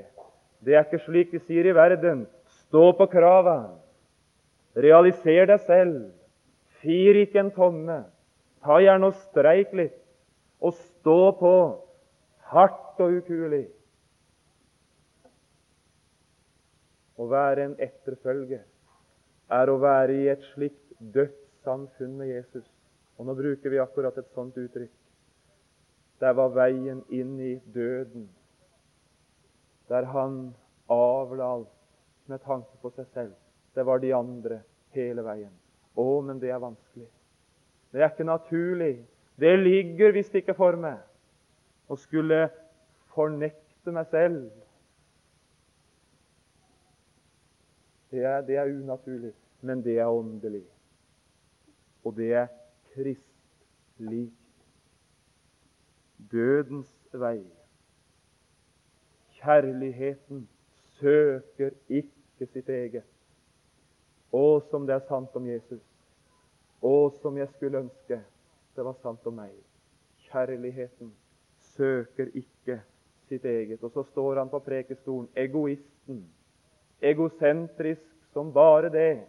Det 0.64 0.76
er 0.76 0.86
ikke 0.86 1.04
slik 1.06 1.32
de 1.34 1.42
sier 1.46 1.68
i 1.68 1.76
verden. 1.76 2.26
Stå 2.66 2.92
på 2.98 3.08
krava. 3.12 3.83
Realiser 4.76 5.48
deg 5.50 5.62
selv. 5.68 6.00
Fir 6.82 7.20
ikke 7.22 7.42
en 7.44 7.54
tomme. 7.56 8.00
Ta 8.64 8.80
gjerne 8.82 9.12
og 9.12 9.18
streik 9.30 9.74
litt. 9.78 9.98
Og 10.64 10.76
stå 10.78 11.20
på 11.40 11.54
hardt 12.54 13.02
og 13.04 13.18
ukuelig. 13.20 13.66
Å 17.20 17.28
være 17.30 17.68
en 17.68 17.76
etterfølger 17.82 18.64
er 19.54 19.70
å 19.70 19.78
være 19.82 20.16
i 20.18 20.30
et 20.32 20.44
slikt 20.54 20.96
dødssamfunn 21.14 22.16
med 22.18 22.32
Jesus. 22.32 22.66
Og 23.20 23.28
nå 23.28 23.36
bruker 23.38 23.70
vi 23.70 23.82
akkurat 23.82 24.18
et 24.18 24.32
sånt 24.34 24.58
uttrykk. 24.58 24.92
Der 26.24 26.34
var 26.38 26.54
veien 26.56 27.04
inn 27.12 27.36
i 27.42 27.54
døden, 27.76 28.30
der 29.92 30.08
han 30.14 30.54
avla 30.92 31.50
alt 31.58 31.74
med 32.32 32.42
tanke 32.48 32.80
på 32.82 32.94
seg 32.96 33.10
selv. 33.12 33.34
Det 33.76 33.86
var 33.86 34.00
de 34.00 34.14
andre 34.16 34.62
hele 34.94 35.24
veien. 35.26 35.54
Å, 35.96 36.22
men 36.26 36.40
det 36.42 36.52
er 36.54 36.62
vanskelig. 36.62 37.08
Det 37.94 38.02
er 38.02 38.12
ikke 38.12 38.28
naturlig. 38.28 38.96
Det 39.40 39.54
ligger 39.60 40.14
visst 40.14 40.36
ikke 40.38 40.56
for 40.58 40.78
meg 40.78 41.02
å 41.90 41.98
skulle 42.00 42.48
fornekte 43.14 43.94
meg 43.94 44.10
selv. 44.10 44.46
Det 48.14 48.22
er, 48.22 48.42
det 48.46 48.58
er 48.62 48.70
unaturlig, 48.70 49.34
men 49.66 49.82
det 49.86 49.98
er 50.02 50.10
åndelig. 50.10 50.64
Og 52.06 52.16
det 52.18 52.30
er 52.44 52.48
kristlig. 52.94 54.28
Dødens 56.32 56.92
vei. 57.14 57.42
Kjærligheten 59.38 60.46
søker 61.00 61.74
ikke 61.90 62.48
sitt 62.54 62.70
eget. 62.70 63.13
Å, 64.34 64.46
som 64.70 64.88
det 64.90 64.96
er 64.98 65.08
sant 65.08 65.36
om 65.38 65.48
Jesus. 65.48 65.82
Å, 66.82 66.96
som 67.22 67.38
jeg 67.38 67.52
skulle 67.54 67.84
ønske 67.86 68.20
det 68.76 68.86
var 68.86 68.96
sant 69.04 69.28
om 69.30 69.36
meg. 69.38 69.54
Kjærligheten 70.26 71.12
søker 71.76 72.32
ikke 72.34 72.80
sitt 73.30 73.46
eget. 73.46 73.84
Og 73.84 73.92
så 73.94 74.04
står 74.12 74.42
han 74.42 74.50
på 74.50 74.60
prekestolen, 74.66 75.30
egoisten, 75.38 76.24
egosentrisk 77.02 78.34
som 78.34 78.50
bare 78.54 78.90
det. 78.90 79.22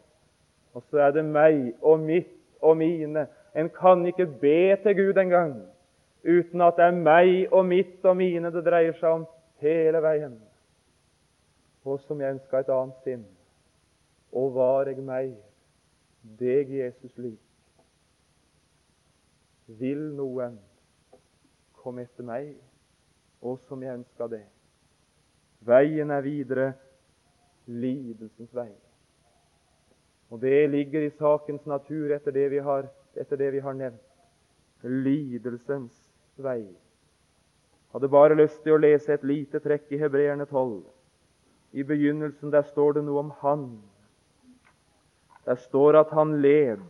Og 0.73 0.83
så 0.89 1.05
er 1.05 1.13
det 1.13 1.25
meg 1.29 1.75
og 1.83 2.01
mitt 2.01 2.33
og 2.65 2.77
mine. 2.81 3.27
En 3.55 3.69
kan 3.71 4.07
ikke 4.07 4.27
be 4.27 4.77
til 4.83 4.97
Gud 4.97 5.21
engang 5.21 5.55
uten 6.25 6.61
at 6.65 6.79
det 6.81 6.89
er 6.89 6.97
meg 6.97 7.53
og 7.53 7.67
mitt 7.69 8.05
og 8.05 8.17
mine 8.17 8.51
det 8.51 8.65
dreier 8.65 8.97
seg 8.97 9.21
om 9.21 9.27
hele 9.61 10.01
veien. 10.03 10.39
Og 11.85 12.01
som 12.01 12.21
jeg 12.21 12.39
ønska 12.39 12.63
et 12.65 12.73
annet 12.73 13.05
sinn. 13.05 13.25
Og 14.35 14.55
var 14.55 14.91
jeg 14.91 15.03
meg, 15.05 15.35
deg 16.39 16.71
Jesus 16.75 17.13
lik? 17.19 17.41
Vil 19.67 20.11
noen 20.17 20.59
komme 21.79 22.05
etter 22.05 22.27
meg, 22.27 22.55
og 23.45 23.61
som 23.69 23.83
jeg 23.85 24.01
ønska 24.01 24.29
det. 24.33 24.45
Veien 25.65 26.11
er 26.11 26.25
videre 26.25 26.73
lidelsens 27.67 28.53
vei. 28.57 28.73
Og 30.33 30.41
det 30.41 30.71
ligger 30.71 31.05
i 31.05 31.13
sakens 31.15 31.65
natur 31.69 32.13
etter 32.17 32.35
det 32.35 32.49
vi 32.51 32.59
har, 32.59 32.89
det 33.15 33.53
vi 33.53 33.63
har 33.63 33.77
nevnt. 33.79 34.03
Lidelsens 34.83 35.95
vei. 36.37 36.67
hadde 37.95 38.09
bare 38.11 38.35
lyst 38.35 38.63
til 38.65 38.75
å 38.75 38.81
lese 38.83 39.15
et 39.15 39.23
lite 39.23 39.61
trekk 39.63 39.93
i 39.95 39.99
Hebreerne 40.01 40.45
12. 40.51 40.83
I 41.79 41.83
begynnelsen 41.87 42.51
der 42.51 42.67
står 42.67 42.97
det 42.99 43.05
noe 43.07 43.23
om 43.23 43.31
Han. 43.41 43.69
Der 45.45 45.55
står 45.55 46.01
at 46.01 46.11
han 46.11 46.41
led 46.43 46.81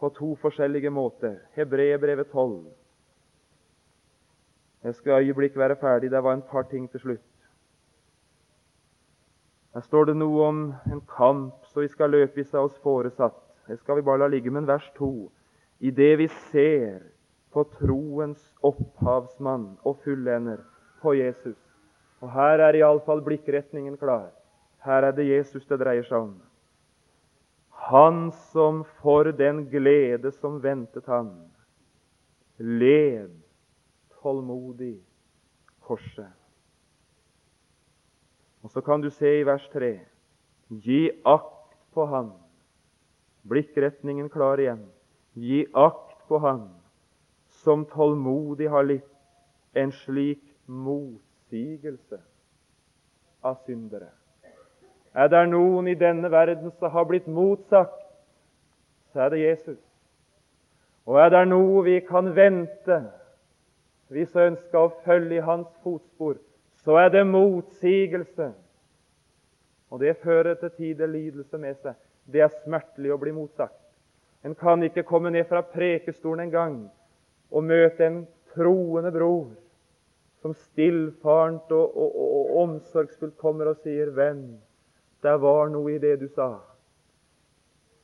på 0.00 0.08
to 0.08 0.34
forskjellige 0.34 0.90
måter. 0.90 1.36
Hebreerbrevet 1.56 2.26
12. 2.32 2.66
Jeg 4.84 4.94
skal 4.94 5.12
øyeblikk 5.12 5.56
være 5.56 5.76
ferdig. 5.76 6.10
Det 6.10 6.22
var 6.22 6.32
en 6.32 6.42
par 6.42 6.62
ting 6.62 6.90
til 6.90 7.00
slutt. 7.00 7.26
Her 9.74 9.80
står 9.80 10.04
det 10.04 10.16
noe 10.16 10.46
om 10.46 10.62
en 10.92 11.02
kamp, 11.16 11.54
så 11.64 11.80
vi 11.80 11.88
skal 11.88 12.10
løpe 12.10 12.40
i 12.40 12.44
seg 12.44 12.60
oss 12.60 12.78
foresatt. 12.82 13.36
Det 13.68 13.78
skal 13.78 14.00
vi 14.00 14.02
bare 14.02 14.24
la 14.24 14.26
ligge. 14.26 14.50
Men 14.50 14.66
vers 14.66 14.88
2. 14.96 15.30
I 15.80 15.90
det 15.90 16.18
vi 16.18 16.26
ser 16.50 17.02
på 17.52 17.64
troens 17.78 18.54
opphavsmann 18.62 19.78
og 19.84 20.00
fullender, 20.04 20.58
på 21.02 21.14
Jesus. 21.14 21.58
Og 22.20 22.32
her 22.32 22.60
er 22.60 22.76
iallfall 22.76 23.22
blikkretningen 23.24 23.96
klar. 23.96 24.30
Her 24.84 25.02
er 25.08 25.12
det 25.16 25.28
Jesus 25.28 25.66
det 25.66 25.80
dreier 25.80 26.04
seg 26.08 26.18
om. 26.18 26.34
Han 27.80 28.32
som 28.32 28.82
for 29.00 29.24
den 29.32 29.64
glede 29.70 30.32
som 30.36 30.58
ventet 30.60 31.06
han, 31.08 31.30
led 32.56 33.32
tålmodig 34.20 34.98
korset. 35.80 36.36
Og 38.60 38.70
så 38.70 38.82
kan 38.84 39.00
du 39.00 39.08
se 39.10 39.32
i 39.40 39.46
vers 39.48 39.64
3.: 39.72 39.94
Gi 40.68 41.00
akt 41.24 41.72
på 41.96 42.04
Han. 42.06 42.30
Blikkretningen 43.42 44.28
klar 44.28 44.60
igjen. 44.60 44.84
Gi 45.32 45.64
akt 45.72 46.28
på 46.28 46.38
Han 46.38 46.68
som 47.64 47.84
tålmodig 47.88 48.68
har 48.70 48.84
litt 48.84 49.08
en 49.72 49.92
slik 49.92 50.44
motsigelse 50.66 52.20
av 53.40 53.56
syndere. 53.64 54.12
Er 55.14 55.28
det 55.28 55.46
noen 55.50 55.88
i 55.90 55.98
denne 55.98 56.30
verden 56.30 56.70
som 56.78 56.92
har 56.94 57.06
blitt 57.08 57.26
motsagt, 57.26 57.96
så 59.12 59.26
er 59.26 59.32
det 59.32 59.40
Jesus. 59.42 59.80
Og 61.06 61.18
er 61.18 61.32
det 61.34 61.46
noe 61.50 61.82
vi 61.82 61.96
kan 62.06 62.30
vente, 62.36 63.00
hvis 64.10 64.34
vi 64.34 64.46
ønsker 64.52 64.78
å 64.78 64.92
følge 65.04 65.38
i 65.38 65.44
hans 65.44 65.70
fotspor, 65.82 66.38
så 66.84 66.96
er 67.02 67.10
det 67.14 67.24
motsigelse. 67.26 68.52
Og 69.90 70.02
det 70.02 70.16
fører 70.22 70.54
til 70.60 70.70
tider 70.76 71.10
lidelse 71.10 71.58
med 71.58 71.78
seg. 71.82 71.98
Det 72.30 72.44
er 72.44 72.54
smertelig 72.62 73.10
å 73.10 73.18
bli 73.18 73.34
motsagt. 73.34 73.74
En 74.46 74.54
kan 74.54 74.82
ikke 74.86 75.04
komme 75.04 75.32
ned 75.34 75.48
fra 75.50 75.64
prekestolen 75.66 76.46
en 76.46 76.54
gang 76.54 76.76
og 77.50 77.66
møte 77.66 78.06
en 78.06 78.22
troende 78.54 79.10
bror 79.12 79.50
som 80.40 80.54
stillfarent 80.56 81.72
og, 81.74 81.96
og, 81.96 82.14
og, 82.14 82.30
og 82.38 82.60
omsorgsfullt 82.62 83.36
kommer 83.38 83.74
og 83.74 83.82
sier, 83.82 84.14
'Venn, 84.14 84.60
det 85.22 85.36
var 85.40 85.68
noe 85.72 85.94
i 85.94 85.98
det 86.02 86.16
du 86.20 86.28
sa.' 86.28 86.60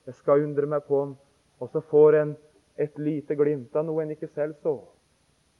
Jeg 0.06 0.14
skal 0.14 0.44
undre 0.44 0.66
meg 0.66 0.84
på 0.86 1.00
om 1.02 1.16
Og 1.58 1.70
så 1.72 1.80
får 1.80 2.14
en 2.14 2.36
et 2.76 2.98
lite 2.98 3.34
glimt 3.34 3.76
av 3.76 3.86
noe 3.88 4.02
en 4.02 4.10
ikke 4.12 4.28
selv 4.34 4.58
så. 4.62 4.74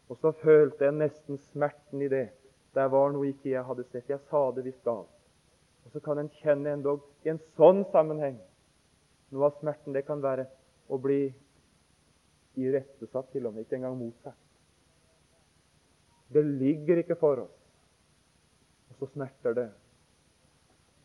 Og 0.09 0.19
så 0.21 0.33
følte 0.43 0.85
jeg 0.85 0.97
nesten 0.99 1.39
smerten 1.51 2.03
i 2.05 2.11
det. 2.13 2.27
Det 2.77 2.85
var 2.93 3.15
noe 3.15 3.31
ikke 3.31 3.55
jeg 3.55 3.65
hadde 3.65 3.87
sett. 3.89 4.11
Jeg 4.11 4.21
sa 4.29 4.43
det 4.53 4.67
visst 4.67 4.85
galt. 4.85 5.09
Og 5.87 5.95
så 5.95 6.03
kan 6.05 6.21
en 6.21 6.29
kjenne 6.43 6.75
endog 6.77 7.01
i 7.25 7.33
en 7.33 7.43
sånn 7.57 7.85
sammenheng 7.93 8.39
Noe 9.35 9.49
av 9.49 9.57
smerten 9.59 9.95
det 9.97 10.05
kan 10.07 10.21
være 10.23 10.45
å 10.87 11.01
bli 11.03 11.25
irettesatt, 12.63 13.33
til 13.33 13.49
og 13.49 13.57
med 13.57 13.65
ikke 13.65 13.75
engang 13.81 13.97
motsatt. 13.99 14.39
Det 16.31 16.45
ligger 16.47 17.01
ikke 17.03 17.17
for 17.19 17.43
oss, 17.43 17.57
og 18.91 19.01
så 19.01 19.09
smerter 19.17 19.57
det. 19.59 19.67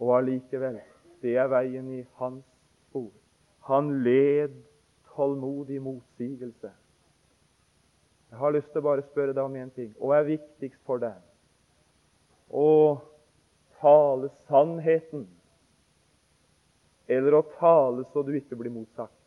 Og 0.02 0.16
allikevel, 0.18 0.80
det 1.22 1.36
er 1.38 1.50
veien 1.52 1.90
i 1.94 2.02
hans 2.18 2.46
spor. 2.88 3.12
Han 3.70 3.92
led 4.04 4.56
tålmodig 5.14 5.82
motsigelse. 5.82 6.72
Jeg 8.32 8.40
har 8.40 8.56
lyst 8.56 8.72
til 8.72 8.82
å 8.82 8.88
bare 8.88 9.06
spørre 9.12 9.36
deg 9.36 9.44
om 9.44 9.58
én 9.60 9.70
ting. 9.76 9.92
Hva 10.00 10.22
er 10.22 10.30
viktigst 10.32 10.82
for 10.88 11.04
deg? 11.04 11.20
Å 12.50 12.98
tale 13.82 14.32
sannheten 14.48 15.28
eller 17.12 17.36
å 17.36 17.46
tale 17.58 18.06
så 18.14 18.24
du 18.24 18.32
ikke 18.38 18.56
blir 18.56 18.72
motsagt? 18.72 19.18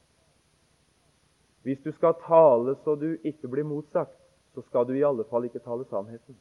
Hvis 1.64 1.80
du 1.84 1.90
skal 1.92 2.16
tale 2.24 2.74
så 2.84 2.94
du 2.96 3.14
ikke 3.24 3.48
blir 3.48 3.64
motsagt, 3.68 4.16
så 4.54 4.62
skal 4.68 4.86
du 4.88 4.94
i 4.96 5.04
alle 5.04 5.24
fall 5.28 5.46
ikke 5.48 5.62
tale 5.64 5.84
sannheten. 5.90 6.36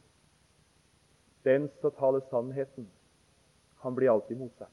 Den 1.44 1.68
som 1.80 1.92
taler 1.98 2.24
sannheten, 2.30 2.88
han 3.84 3.94
blir 3.94 4.12
alltid 4.12 4.38
motsagt. 4.40 4.72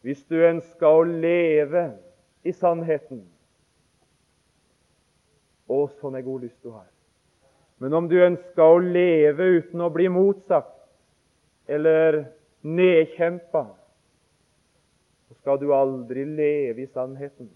Hvis 0.00 0.22
du 0.32 0.38
ønsker 0.40 0.88
å 0.88 1.04
leve 1.04 1.90
i 2.42 2.54
sannheten 2.56 3.26
Å, 5.70 5.84
sånn 6.00 6.16
er 6.18 6.24
god 6.26 6.42
lyst 6.42 6.64
du 6.64 6.72
har. 6.72 6.88
Men 7.78 7.92
om 7.94 8.08
du 8.10 8.16
ønsker 8.24 8.64
å 8.64 8.80
leve 8.82 9.44
uten 9.60 9.84
å 9.84 9.90
bli 9.92 10.08
motsagt 10.10 10.72
eller 11.70 12.24
nedkjempa, 12.66 13.62
så 15.28 15.36
skal 15.38 15.60
du 15.60 15.68
aldri 15.76 16.24
leve 16.26 16.82
i 16.82 16.88
sannheten. 16.90 17.52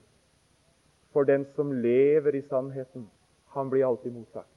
For 1.10 1.26
den 1.26 1.48
som 1.56 1.72
lever 1.72 2.38
i 2.38 2.44
sannheten, 2.46 3.08
han 3.56 3.72
blir 3.72 3.88
alltid 3.88 4.14
motsagt. 4.14 4.52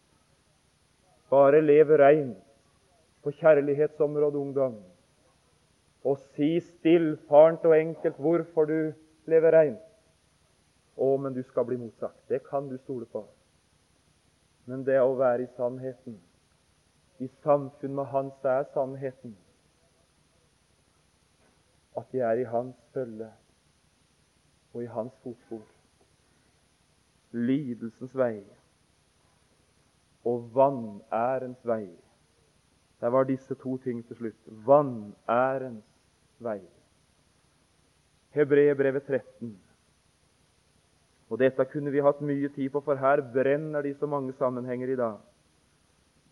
Bare 1.33 1.63
lev 1.63 1.95
reint 1.97 2.37
på 3.23 3.33
kjærlighetsområdet, 3.41 4.39
ungdom, 4.39 4.77
og 6.03 6.19
si 6.35 6.59
stillfarent 6.63 7.65
og 7.65 7.75
enkelt 7.77 8.19
hvorfor 8.21 8.69
du 8.69 8.93
lever 9.27 9.55
rein. 9.55 9.77
Å, 10.97 11.09
men 11.21 11.33
du 11.33 11.43
skal 11.45 11.65
bli 11.67 11.77
motsagt. 11.77 12.19
Det 12.29 12.41
kan 12.47 12.69
du 12.69 12.77
stole 12.77 13.05
på. 13.11 13.23
Men 14.65 14.83
det 14.87 14.97
å 15.01 15.15
være 15.17 15.45
i 15.45 15.51
sannheten, 15.57 16.17
i 17.19 17.27
samfunn 17.43 17.95
med 17.97 18.11
Han 18.13 18.31
så 18.41 18.59
er 18.59 18.69
sannheten 18.73 19.37
at 21.97 22.11
de 22.13 22.21
er 22.21 22.43
i 22.43 22.45
Hans 22.45 22.77
følge 22.93 23.31
og 24.73 24.83
i 24.83 24.91
Hans 24.93 25.15
fotspor 25.23 25.63
lidelsens 27.31 28.13
vei 28.15 28.41
og 30.27 30.49
vanærens 30.55 31.59
vei. 31.67 31.87
Det 33.01 33.11
var 33.13 33.27
disse 33.29 33.55
to 33.55 33.77
ting 33.77 34.01
til 34.07 34.17
slutt. 34.17 34.41
Vanærens 34.65 35.85
vei. 36.41 36.61
Hebreerbrevet 38.33 39.05
13. 39.05 39.53
Og 41.29 41.39
dette 41.39 41.65
kunne 41.69 41.91
vi 41.91 42.01
hatt 42.01 42.21
mye 42.23 42.49
tid 42.55 42.71
på, 42.73 42.81
for 42.81 42.97
her 42.97 43.21
brenner 43.33 43.83
det 43.83 43.95
i 43.95 43.99
så 43.99 44.07
mange 44.09 44.33
sammenhenger 44.37 44.93
i 44.93 44.99
dag. 44.99 45.17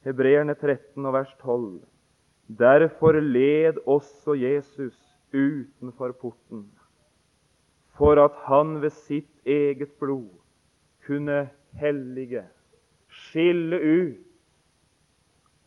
Hebreerne 0.06 0.56
13 0.56 1.06
og 1.06 1.14
vers 1.14 1.34
12. 1.42 1.82
Derfor 2.48 3.20
led 3.20 3.82
også 3.90 4.36
Jesus 4.38 4.98
utenfor 5.34 6.14
porten, 6.22 6.70
for 7.98 8.22
at 8.22 8.36
han 8.46 8.78
ved 8.82 8.94
sitt 8.94 9.32
eget 9.46 9.98
blod 10.00 10.30
kunne 11.08 11.50
hellige, 11.74 12.46
skille 13.10 13.82
ut 13.82 14.35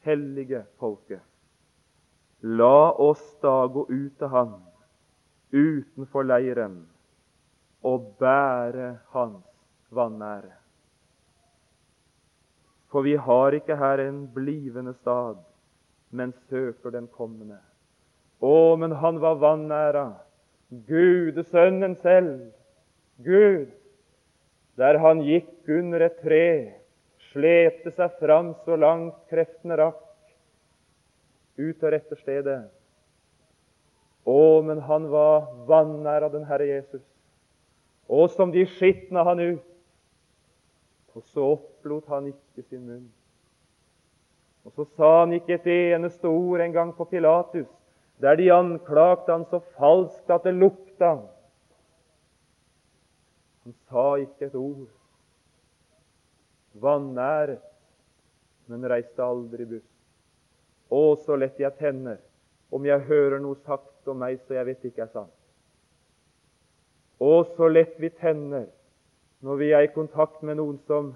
hellige 0.06 0.64
folket. 0.78 1.22
La 2.40 2.92
oss 2.92 3.22
da 3.42 3.66
gå 3.66 3.86
ut 3.88 4.18
til 4.18 4.30
Han 4.32 4.54
utenfor 5.52 6.26
leiren 6.28 6.82
og 7.82 8.12
bære 8.20 8.98
Hans 9.14 9.46
vanære. 9.90 10.54
For 12.88 13.04
vi 13.04 13.16
har 13.16 13.56
ikke 13.56 13.76
her 13.76 14.00
en 14.00 14.22
blivende 14.34 14.94
stad, 14.94 15.36
men 16.10 16.32
søker 16.48 16.90
den 16.90 17.08
kommende. 17.12 17.58
Å, 18.40 18.76
men 18.76 18.94
han 18.96 19.20
var 19.20 19.40
vanæra, 19.42 20.06
Gudesønnen 20.70 21.96
selv. 22.00 22.52
Gud 23.24 23.74
der 24.78 24.98
han 25.02 25.24
gikk 25.26 25.66
under 25.74 26.04
et 26.06 26.20
tre, 26.22 26.44
slepte 27.32 27.92
seg 27.96 28.16
fram 28.20 28.52
så 28.64 28.76
langt 28.76 29.16
kreftene 29.30 29.76
rakk, 29.78 30.02
ut 31.58 31.82
av 31.82 31.92
rette 31.94 32.16
stedet. 32.20 32.60
Å, 34.28 34.62
men 34.62 34.82
han 34.84 35.08
var 35.10 35.48
vanæra, 35.68 36.28
den 36.28 36.44
Herre 36.48 36.66
Jesus. 36.68 37.04
Og 38.08 38.28
som 38.30 38.52
de 38.52 38.64
skitna 38.68 39.24
han 39.24 39.40
ut. 39.40 39.64
Og 41.16 41.24
så 41.32 41.46
opplot 41.56 42.06
han 42.12 42.28
ikke 42.30 42.64
sin 42.68 42.84
munn. 42.84 43.08
Og 44.68 44.74
så 44.76 44.84
sa 44.98 45.08
han 45.22 45.32
ikke 45.32 45.56
et 45.56 45.66
eneste 45.72 46.28
ord 46.28 46.60
en 46.60 46.74
gang 46.74 46.92
på 46.94 47.06
Pilatus, 47.08 47.68
der 48.20 48.36
de 48.36 48.50
anklagte 48.52 49.32
han 49.32 49.46
så 49.48 49.62
falskt 49.78 50.30
at 50.30 50.44
det 50.44 50.52
lukta. 50.58 51.14
Han 53.64 53.74
sa 53.88 54.10
ikke 54.20 54.50
et 54.50 54.58
ord. 54.58 54.97
Vanæret 56.82 57.64
men 58.68 58.84
reiste 58.88 59.24
aldri 59.24 59.64
buss. 59.68 59.86
Å, 60.88 61.16
så 61.24 61.36
lett 61.40 61.60
jeg 61.60 61.76
tenner 61.80 62.20
om 62.72 62.84
jeg 62.84 63.06
hører 63.08 63.40
noe 63.40 63.56
sagt 63.64 64.08
om 64.08 64.20
meg 64.20 64.40
så 64.44 64.56
jeg 64.58 64.68
vet 64.68 64.84
ikke 64.90 65.06
er 65.06 65.12
sant. 65.12 65.34
Å, 67.18 67.32
så 67.56 67.68
lett 67.72 67.96
vi 68.00 68.12
tenner 68.20 68.68
når 69.44 69.60
vi 69.60 69.70
er 69.72 69.86
i 69.86 69.92
kontakt 69.94 70.44
med 70.44 70.58
noen 70.60 70.78
som, 70.86 71.10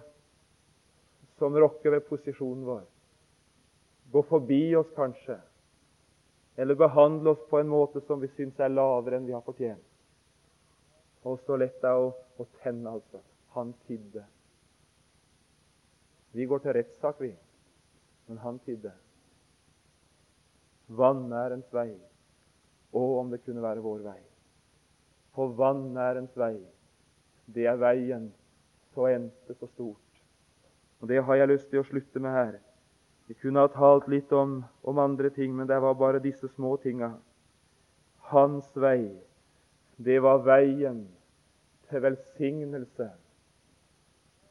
som 1.38 1.56
rokker 1.56 1.96
ved 1.96 2.06
posisjonen 2.08 2.64
vår. 2.66 2.82
Gå 4.12 4.22
forbi 4.28 4.64
oss, 4.76 4.90
kanskje, 4.96 5.38
eller 6.60 6.76
behandle 6.78 7.32
oss 7.32 7.46
på 7.48 7.60
en 7.60 7.70
måte 7.72 8.02
som 8.06 8.20
vi 8.20 8.28
syns 8.36 8.60
er 8.60 8.72
lavere 8.72 9.18
enn 9.18 9.28
vi 9.28 9.36
har 9.36 9.44
fortjent. 9.44 9.84
Og 11.28 11.38
så 11.46 11.56
lett 11.60 11.78
det 11.80 11.88
er 11.88 12.02
å, 12.02 12.12
å 12.12 12.48
tenne, 12.64 12.96
altså. 12.96 13.20
Han 13.54 13.72
tidde. 13.86 14.24
Vi 16.32 16.46
går 16.48 16.62
til 16.64 16.76
rettssak, 16.76 17.20
vi. 17.20 17.32
Men 18.26 18.38
han 18.38 18.58
tidde. 18.64 18.92
Vannærens 20.88 21.68
vei. 21.72 21.90
Å, 22.92 23.02
om 23.20 23.32
det 23.32 23.42
kunne 23.44 23.64
være 23.64 23.84
vår 23.84 24.04
vei. 24.04 24.20
For 25.32 25.52
vannærens 25.56 26.34
vei, 26.36 26.56
det 27.52 27.64
er 27.68 27.80
veien 27.80 28.28
så 28.92 29.08
endte 29.08 29.56
så 29.56 29.68
stort. 29.70 29.98
Og 31.00 31.08
Det 31.08 31.22
har 31.24 31.40
jeg 31.40 31.48
lyst 31.48 31.70
til 31.70 31.80
å 31.80 31.88
slutte 31.88 32.20
med 32.20 32.36
her. 32.36 32.58
Vi 33.26 33.34
kunne 33.40 33.64
ha 33.64 33.70
talt 33.72 34.08
litt 34.12 34.32
om, 34.32 34.60
om 34.82 34.98
andre 34.98 35.30
ting, 35.30 35.54
men 35.56 35.66
det 35.66 35.78
var 35.80 35.96
bare 35.96 36.20
disse 36.22 36.48
små 36.52 36.76
tinga. 36.82 37.14
Hans 38.32 38.68
vei, 38.76 39.08
det 39.96 40.18
var 40.22 40.44
veien 40.44 41.06
til 41.88 42.04
velsignelse 42.04 43.08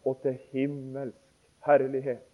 og 0.06 0.18
til 0.24 0.38
himmelsk 0.52 1.21
herlighet. 1.66 2.28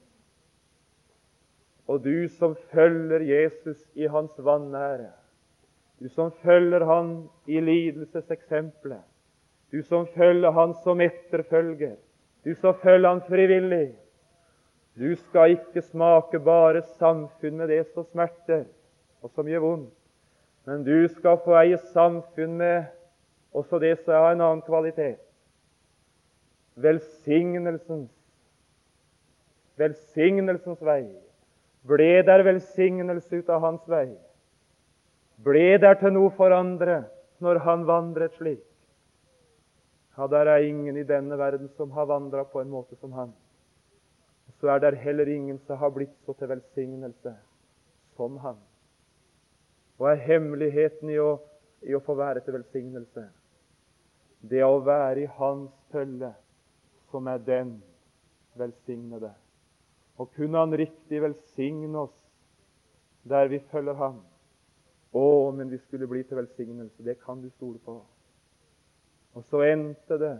Og 1.88 2.04
du 2.04 2.28
som 2.28 2.56
følger 2.72 3.24
Jesus 3.24 3.80
i 3.96 4.08
hans 4.12 4.34
vanære, 4.38 5.12
du 6.00 6.10
som 6.10 6.32
følger 6.44 6.86
han 6.86 7.30
i 7.48 7.60
lidelseseksempelet, 7.60 9.04
du 9.72 9.82
som 9.84 10.08
følger 10.08 10.52
han 10.52 10.74
som 10.84 11.02
etterfølger, 11.02 11.96
du 12.46 12.54
som 12.56 12.76
følger 12.84 13.10
han 13.10 13.24
frivillig, 13.28 13.96
du 14.98 15.16
skal 15.16 15.56
ikke 15.56 15.82
smake 15.82 16.40
bare 16.40 16.82
samfunn 16.98 17.58
med 17.58 17.70
det 17.70 17.84
som 17.94 18.06
smerter 18.12 18.66
og 19.22 19.32
som 19.32 19.48
gjør 19.48 19.64
vondt, 19.64 19.94
men 20.66 20.84
du 20.84 21.08
skal 21.12 21.40
få 21.46 21.56
eie 21.62 21.78
samfunn 21.94 22.58
med 22.60 22.88
også 23.56 23.80
det 23.80 23.96
som 24.02 24.18
har 24.18 24.36
en 24.36 24.42
annen 24.42 24.64
kvalitet. 24.66 25.22
Velsignelsens 26.76 28.17
velsignelsens 29.78 30.82
vei. 30.82 31.06
Ble 31.88 32.24
der 32.26 32.44
velsignelse 32.44 33.42
ut 33.42 33.50
av 33.50 33.62
hans 33.64 33.84
vei? 33.88 34.10
Ble 35.46 35.78
der 35.78 36.00
til 36.02 36.16
noe 36.16 36.34
for 36.36 36.52
andre 36.52 37.04
når 37.44 37.62
han 37.66 37.86
vandret 37.88 38.36
slik? 38.40 38.64
Ja, 40.18 40.26
der 40.28 40.50
er 40.50 40.66
ingen 40.66 40.98
i 40.98 41.06
denne 41.06 41.38
verden 41.38 41.70
som 41.78 41.92
har 41.94 42.10
vandra 42.10 42.44
på 42.44 42.62
en 42.62 42.72
måte 42.74 42.98
som 42.98 43.14
han. 43.14 43.36
Så 44.60 44.72
er 44.74 44.80
det 44.82 44.98
heller 44.98 45.30
ingen 45.30 45.60
som 45.68 45.78
har 45.78 45.94
blitt 45.94 46.16
så 46.26 46.34
til 46.34 46.50
velsignelse 46.50 47.36
som 48.18 48.40
han. 48.42 48.58
Hva 49.98 50.14
er 50.14 50.24
hemmeligheten 50.26 51.10
i 51.14 51.20
å, 51.22 51.36
i 51.86 51.94
å 51.94 52.02
få 52.02 52.18
være 52.18 52.42
til 52.46 52.58
velsignelse? 52.58 53.28
Det 54.42 54.64
å 54.66 54.80
være 54.82 55.26
i 55.26 55.32
hans 55.38 55.74
følge, 55.94 56.32
som 57.12 57.30
er 57.30 57.42
den 57.46 57.78
velsignede. 58.58 59.32
Og 60.18 60.32
kunne 60.36 60.58
Han 60.58 60.78
riktig 60.78 61.22
velsigne 61.22 62.00
oss 62.00 62.24
der 63.28 63.48
vi 63.52 63.60
følger 63.72 63.94
Ham. 64.00 64.22
Å, 65.14 65.52
men 65.52 65.72
vi 65.72 65.78
skulle 65.78 66.08
bli 66.08 66.24
til 66.24 66.38
velsignelse. 66.40 67.04
Det 67.04 67.18
kan 67.24 67.42
du 67.42 67.50
stole 67.50 67.80
på. 67.84 67.98
Og 69.36 69.44
så 69.44 69.62
endte 69.68 70.18
det 70.20 70.36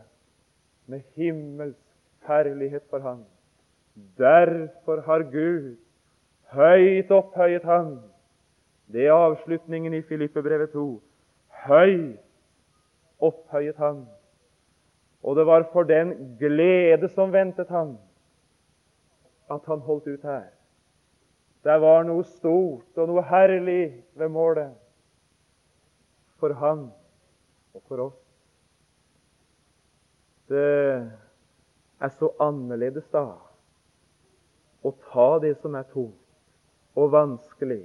med 0.88 1.04
himmelsk 1.16 1.84
herlighet 2.28 2.88
for 2.90 3.04
Ham. 3.04 3.26
Derfor 4.18 5.02
har 5.02 5.26
Gud 5.32 5.76
høyt 6.54 7.12
opphøyet 7.12 7.64
Ham. 7.68 7.98
Det 8.88 9.08
er 9.08 9.14
avslutningen 9.14 9.94
i 9.94 10.02
Filippebrevet 10.02 10.72
2. 10.72 10.86
Høyt 11.68 12.24
opphøyet 13.20 13.76
Ham. 13.82 14.06
Og 15.24 15.36
det 15.36 15.46
var 15.46 15.68
for 15.74 15.84
den 15.84 16.38
glede 16.40 17.10
som 17.10 17.34
ventet 17.34 17.68
Ham, 17.74 17.98
at 19.50 19.66
han 19.66 19.80
holdt 19.80 20.08
ut 20.08 20.24
her. 20.28 20.50
Det 21.64 21.78
var 21.82 22.06
noe 22.08 22.24
stort 22.38 23.00
og 23.00 23.10
noe 23.10 23.24
herlig 23.28 24.04
ved 24.16 24.32
målet 24.32 24.76
for 26.40 26.54
han 26.62 26.88
og 27.74 27.82
for 27.90 28.04
oss. 28.08 28.20
Det 30.48 30.64
er 32.00 32.14
så 32.20 32.30
annerledes 32.40 33.08
da 33.12 33.26
å 34.86 34.94
ta 35.10 35.30
det 35.44 35.58
som 35.60 35.76
er 35.76 35.88
tungt 35.92 36.24
og 36.98 37.12
vanskelig, 37.14 37.84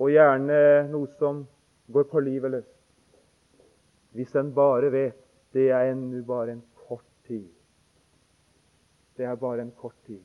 og 0.00 0.10
gjerne 0.10 0.56
noe 0.90 1.10
som 1.18 1.44
går 1.92 2.06
på 2.10 2.22
livet 2.24 2.54
løs, 2.56 2.70
hvis 4.16 4.32
en 4.38 4.54
bare 4.56 4.90
vet 4.94 5.20
det 5.54 5.68
er 5.70 5.92
ennå 5.92 6.22
bare 6.26 6.56
en 6.56 6.64
kort 6.88 7.06
tid. 7.28 7.50
Det 9.14 9.26
er 9.28 9.36
bare 9.38 9.62
en 9.62 9.74
kort 9.78 9.98
tid. 10.06 10.22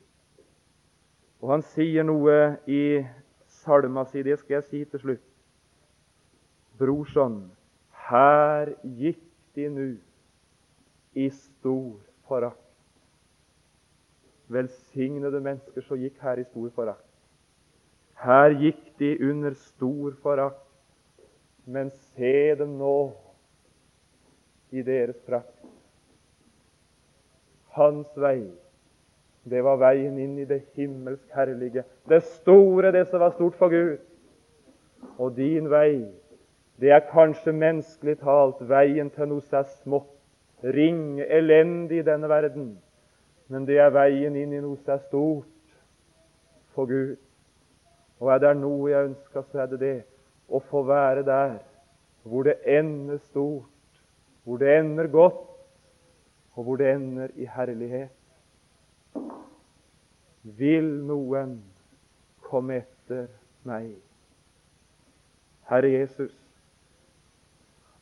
Og 1.39 1.53
han 1.53 1.63
sier 1.71 2.03
noe 2.03 2.35
i 2.67 2.99
salma 3.61 4.03
si, 4.09 4.23
det 4.23 4.39
skal 4.41 4.59
jeg 4.59 4.67
si 4.67 4.83
til 4.91 5.03
slutt. 5.03 5.25
Brorson, 6.79 7.41
her 8.09 8.73
gikk 8.99 9.23
de 9.55 9.67
nu 9.71 9.87
i 11.19 11.29
stor 11.35 11.99
forakt. 12.27 12.65
Velsignede 14.49 15.41
mennesker 15.43 15.85
som 15.85 15.99
gikk 15.99 16.19
her 16.23 16.41
i 16.41 16.47
stor 16.47 16.69
forakt. 16.75 17.05
Her 18.19 18.55
gikk 18.59 18.81
de 18.99 19.13
under 19.29 19.55
stor 19.55 20.15
forakt, 20.23 20.65
men 21.65 21.91
se 22.15 22.55
dem 22.59 22.75
nå 22.79 22.95
i 24.75 24.83
deres 24.83 25.19
prakt. 25.27 25.55
Hans 27.77 28.09
vei 28.19 28.49
det 29.43 29.63
var 29.63 29.79
veien 29.79 30.17
inn 30.19 30.37
i 30.39 30.45
det 30.45 30.61
himmelsk 30.75 31.35
herlige, 31.35 31.83
det 32.09 32.23
store, 32.23 32.91
det 32.91 33.07
som 33.07 33.19
var 33.19 33.31
stort 33.37 33.55
for 33.55 33.71
Gud. 33.71 33.97
Og 35.17 35.35
din 35.35 35.69
vei, 35.71 36.05
det 36.79 36.91
er 36.91 37.07
kanskje 37.11 37.55
menneskelig 37.55 38.19
talt 38.19 38.59
veien 38.67 39.09
til 39.15 39.31
noe 39.31 39.43
som 39.47 39.61
er 39.61 39.71
smått, 39.79 40.11
ringe, 40.63 41.23
elendig 41.23 42.01
i 42.01 42.07
denne 42.07 42.27
verden. 42.29 42.73
Men 43.47 43.65
det 43.65 43.79
er 43.79 43.95
veien 43.95 44.35
inn 44.35 44.53
i 44.53 44.61
noe 44.61 44.77
som 44.83 44.97
er 44.97 45.03
stort 45.07 45.47
for 46.75 46.89
Gud. 46.89 47.15
Og 48.19 48.31
er 48.33 48.43
det 48.43 48.53
noe 48.59 48.91
jeg 48.91 49.11
ønsker, 49.11 49.45
så 49.47 49.63
er 49.63 49.71
det 49.71 49.79
det 49.79 49.97
å 50.49 50.59
få 50.59 50.83
være 50.87 51.23
der 51.23 51.59
hvor 52.27 52.43
det 52.43 52.59
ender 52.67 53.17
stort, 53.29 53.71
hvor 54.43 54.59
det 54.59 54.73
ender 54.75 55.07
godt, 55.07 55.45
og 56.53 56.63
hvor 56.63 56.75
det 56.75 56.91
ender 56.91 57.31
i 57.39 57.47
herlighet. 57.47 58.18
Vil 60.43 60.87
noen 61.03 61.57
komme 62.47 62.79
etter 62.83 63.27
meg? 63.67 63.91
Herre 65.69 65.89
Jesus, 65.91 66.33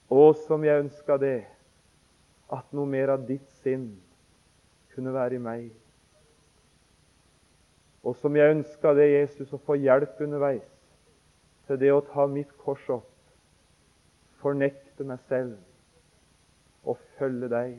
å 0.08 0.30
som 0.46 0.64
jeg 0.64 0.86
ønska 0.86 1.18
det, 1.20 1.40
at 2.54 2.70
noe 2.72 2.88
mer 2.88 3.12
av 3.12 3.26
ditt 3.28 3.50
sinn 3.64 3.90
kunne 4.94 5.12
være 5.12 5.36
i 5.36 5.44
meg. 5.44 5.66
Og 8.08 8.16
som 8.22 8.38
jeg 8.38 8.54
ønska 8.56 8.94
det, 8.96 9.10
Jesus, 9.12 9.52
å 9.52 9.60
få 9.66 9.76
hjelp 9.82 10.22
underveis 10.24 10.70
til 11.68 11.82
det 11.82 11.92
å 11.92 12.06
ta 12.14 12.24
mitt 12.32 12.54
kors 12.62 12.86
opp, 12.94 13.10
fornekte 14.40 15.04
meg 15.04 15.20
selv 15.28 16.88
og 16.88 17.02
følge 17.18 17.50
deg. 17.52 17.76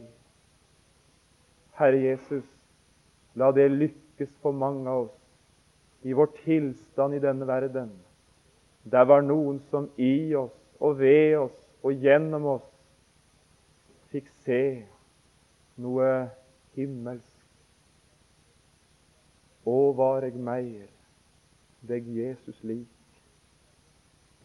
Herre 1.78 2.02
Jesus, 2.02 2.44
la 3.38 3.48
det 3.56 3.70
lykkes 3.72 4.07
lykkes 4.18 4.34
for 4.42 4.52
mange 4.52 4.88
av 4.90 5.06
oss 5.06 5.14
i 6.02 6.12
vår 6.12 6.26
tilstand 6.44 7.14
i 7.14 7.22
denne 7.22 7.46
verden. 7.46 7.90
Der 8.84 9.04
var 9.04 9.22
noen 9.22 9.60
som 9.70 9.90
i 9.96 10.34
oss 10.34 10.54
og 10.80 10.98
ved 10.98 11.36
oss 11.38 11.58
og 11.82 11.92
gjennom 11.92 12.46
oss 12.46 12.68
fikk 14.10 14.28
se 14.44 14.84
noe 15.76 16.28
himmelsk. 16.74 17.34
Å, 19.68 19.92
var 19.92 20.24
jeg 20.24 20.40
meir 20.40 20.88
deg 21.84 22.06
Jesus 22.08 22.62
lik. 22.64 22.88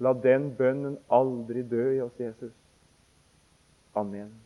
La 0.03 0.11
den 0.13 0.51
bønnen 0.57 0.97
aldri 1.07 1.63
dø 1.63 1.86
i 1.95 2.01
oss, 2.03 2.17
Jesus. 2.19 2.53
Amen. 3.95 4.43